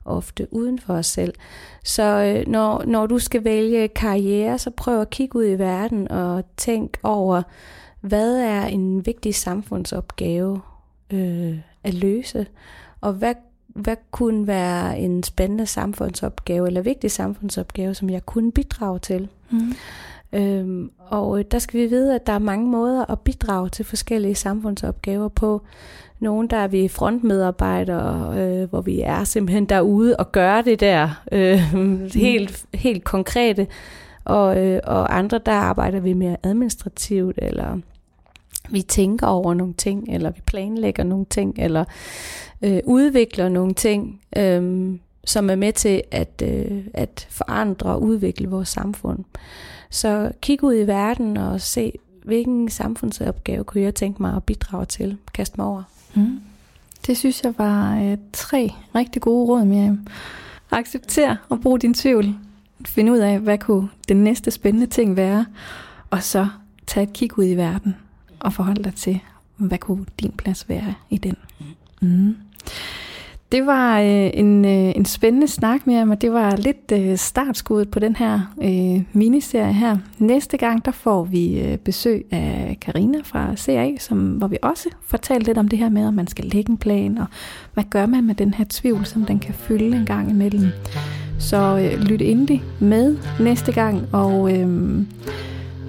ofte 0.06 0.48
uden 0.52 0.80
for 0.80 0.94
os 0.94 1.06
selv. 1.06 1.34
Så 1.84 2.04
øh, 2.04 2.48
når, 2.52 2.84
når 2.86 3.06
du 3.06 3.20
skal 3.20 3.44
vælge 3.44 3.88
karriere, 3.88 4.58
så 4.58 4.70
prøv 4.70 5.02
at 5.02 5.10
kigge 5.10 5.40
ud 5.40 5.46
i 5.46 5.60
verden 5.60 6.12
og 6.12 6.44
tænk 6.58 6.98
over, 7.04 7.42
hvad 8.02 8.38
er 8.38 8.66
en 8.66 9.06
vigtig 9.06 9.36
samfundsopgave 9.36 10.62
øh, 11.14 11.58
at 11.84 11.94
løse, 11.94 12.48
og 13.02 13.14
hvad, 13.14 13.36
hvad 13.68 13.96
kunne 14.12 14.48
være 14.48 15.00
en 15.00 15.24
spændende 15.24 15.66
samfundsopgave 15.66 16.68
eller 16.68 16.82
vigtig 16.82 17.12
samfundsopgave, 17.12 17.94
som 17.94 18.10
jeg 18.10 18.26
kunne 18.26 18.52
bidrage 18.52 19.00
til. 19.00 19.28
Mm. 19.50 19.74
Øhm, 20.34 20.92
og 20.98 21.40
øh, 21.40 21.46
der 21.52 21.60
skal 21.60 21.80
vi 21.80 21.86
vide, 21.86 22.16
at 22.16 22.28
der 22.28 22.34
er 22.34 22.40
mange 22.40 22.70
måder 22.70 23.12
at 23.12 23.20
bidrage 23.20 23.70
til 23.70 23.86
forskellige 23.86 24.36
samfundsopgaver 24.36 25.28
på. 25.28 25.62
Nogle, 26.20 26.48
der 26.48 26.58
er 26.58 26.68
vi 26.68 26.88
frontmedarbejdere, 26.88 28.40
øh, 28.40 28.70
hvor 28.70 28.82
vi 28.82 29.02
er 29.02 29.24
simpelthen 29.24 29.66
derude 29.66 30.16
og 30.16 30.32
gør 30.32 30.62
det 30.62 30.80
der 30.80 31.24
øh, 31.32 31.60
helt, 32.16 32.66
helt 32.74 33.04
konkrete. 33.04 33.68
Og, 34.26 34.66
øh, 34.66 34.80
og 34.84 35.18
andre, 35.18 35.40
der 35.46 35.52
arbejder 35.52 36.00
vi 36.00 36.14
mere 36.14 36.38
administrativt, 36.44 37.40
eller 37.42 37.78
vi 38.70 38.82
tænker 38.82 39.28
over 39.28 39.54
nogle 39.54 39.74
ting, 39.74 40.14
eller 40.14 40.32
vi 40.32 40.42
planlægger 40.46 41.04
nogle 41.04 41.26
ting, 41.30 41.56
eller 41.60 41.86
øh, 42.62 42.80
udvikler 42.86 43.50
nogle 43.50 43.74
ting, 43.74 44.22
øh, 44.38 44.92
som 45.26 45.50
er 45.50 45.56
med 45.56 45.74
til 45.74 46.02
at, 46.12 46.44
øh, 46.44 46.86
at 46.94 47.28
forandre 47.30 47.90
og 47.90 48.02
udvikle 48.02 48.50
vores 48.50 48.70
samfund. 48.70 49.24
Så 49.94 50.32
kig 50.42 50.64
ud 50.64 50.76
i 50.76 50.88
verden 50.88 51.38
og 51.38 51.62
se, 51.62 51.92
hvilken 52.24 52.70
samfundsopgave 52.70 53.64
kunne 53.64 53.82
jeg 53.82 53.96
tænke 53.96 54.22
mig 54.22 54.36
at 54.36 54.44
bidrage 54.44 54.86
til, 54.86 55.18
kaste 55.34 55.56
mig 55.58 55.66
over. 55.66 55.84
Mm. 56.14 56.42
Det 57.08 57.18
synes 57.18 57.44
jeg 57.44 57.54
var 57.58 58.02
øh, 58.02 58.18
tre 58.34 58.74
rigtig 58.96 59.22
gode 59.22 59.48
råd, 59.48 59.66
Miriam. 59.66 60.08
Accepter 60.72 61.36
og 61.50 61.62
brug 61.62 61.82
din 61.82 61.94
tvivl. 61.94 62.36
Find 62.86 63.12
ud 63.12 63.18
af, 63.18 63.40
hvad 63.40 63.58
kunne 63.58 63.90
den 64.10 64.24
næste 64.24 64.52
spændende 64.52 64.88
ting 64.88 65.18
være, 65.18 65.46
og 66.10 66.24
så 66.24 66.48
tag 66.88 67.04
et 67.04 67.14
kig 67.14 67.38
ud 67.38 67.46
i 67.46 67.56
verden 67.56 67.96
og 68.40 68.54
forhold 68.54 68.84
dig 68.84 68.96
til, 68.96 69.20
hvad 69.58 69.78
kunne 69.78 70.06
din 70.20 70.32
plads 70.32 70.70
være 70.70 70.94
i 71.10 71.18
den. 71.18 71.36
Mm. 72.02 72.36
Det 73.54 73.66
var 73.66 74.00
øh, 74.00 74.30
en, 74.34 74.66
øh, 74.66 74.94
en 74.96 75.06
spændende 75.06 75.48
snak 75.48 75.88
med 75.88 75.96
ham, 75.96 76.10
og 76.10 76.22
det 76.22 76.34
var 76.34 76.56
lidt 76.56 76.92
øh, 76.94 77.18
startskuddet 77.18 77.92
på 77.92 78.00
den 78.00 78.16
her 78.16 78.54
øh, 78.62 79.04
miniserie 79.14 79.74
her. 79.74 79.98
Næste 80.20 80.58
gang, 80.58 80.86
der 80.86 80.92
får 80.92 81.24
vi 81.24 81.60
øh, 81.60 81.78
besøg 81.78 82.26
af 82.32 82.78
Karina 82.82 83.18
fra 83.24 83.56
CA, 83.56 83.98
som, 84.00 84.32
hvor 84.32 84.48
vi 84.48 84.58
også 84.62 84.90
fortalte 85.08 85.46
lidt 85.46 85.58
om 85.58 85.68
det 85.68 85.80
her 85.80 85.90
med, 85.90 86.08
at 86.08 86.14
man 86.14 86.28
skal 86.28 86.46
lægge 86.46 86.72
en 86.72 86.78
plan, 86.78 87.18
og 87.18 87.26
hvad 87.74 87.84
gør 87.90 88.06
man 88.06 88.24
med 88.24 88.36
den 88.36 88.54
her 88.54 88.66
tvivl, 88.70 89.06
som 89.06 89.26
den 89.26 89.40
kan 89.40 89.54
fylde 89.54 89.96
en 89.98 90.06
gang 90.06 90.30
imellem. 90.30 90.68
Så 91.40 91.78
øh, 91.78 92.02
lyt 92.02 92.22
endelig 92.22 92.64
med 92.80 93.18
næste 93.40 93.72
gang, 93.72 94.02
og... 94.14 94.58
Øh, 94.58 95.02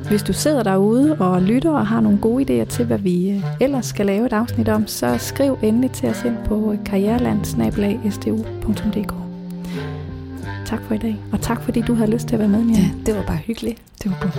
hvis 0.09 0.23
du 0.23 0.33
sidder 0.33 0.63
derude 0.63 1.17
og 1.19 1.43
lytter 1.43 1.71
og 1.71 1.87
har 1.87 2.01
nogle 2.01 2.19
gode 2.19 2.63
idéer 2.63 2.65
til, 2.65 2.85
hvad 2.85 2.99
vi 2.99 3.31
øh, 3.31 3.45
ellers 3.61 3.87
skal 3.87 4.07
lave 4.07 4.27
et 4.27 4.33
afsnit 4.33 4.69
om, 4.69 4.87
så 4.87 5.17
skriv 5.19 5.59
endelig 5.63 5.91
til 5.91 6.09
os 6.09 6.25
ind 6.25 6.37
på 6.45 6.77
karriereland.stu.dk 6.85 9.15
Tak 10.67 10.83
for 10.83 10.95
i 10.95 10.99
dag, 10.99 11.17
og 11.33 11.41
tak 11.41 11.63
fordi 11.63 11.81
du 11.81 11.95
havde 11.95 12.11
lyst 12.11 12.29
til 12.29 12.35
at 12.35 12.39
være 12.41 12.49
med, 12.49 12.65
Mia. 12.65 12.77
Ja, 12.77 12.91
det 13.07 13.17
var 13.17 13.23
bare 13.23 13.37
hyggeligt. 13.37 13.79
Det 14.03 14.11
var 14.11 14.19
godt. 14.23 14.35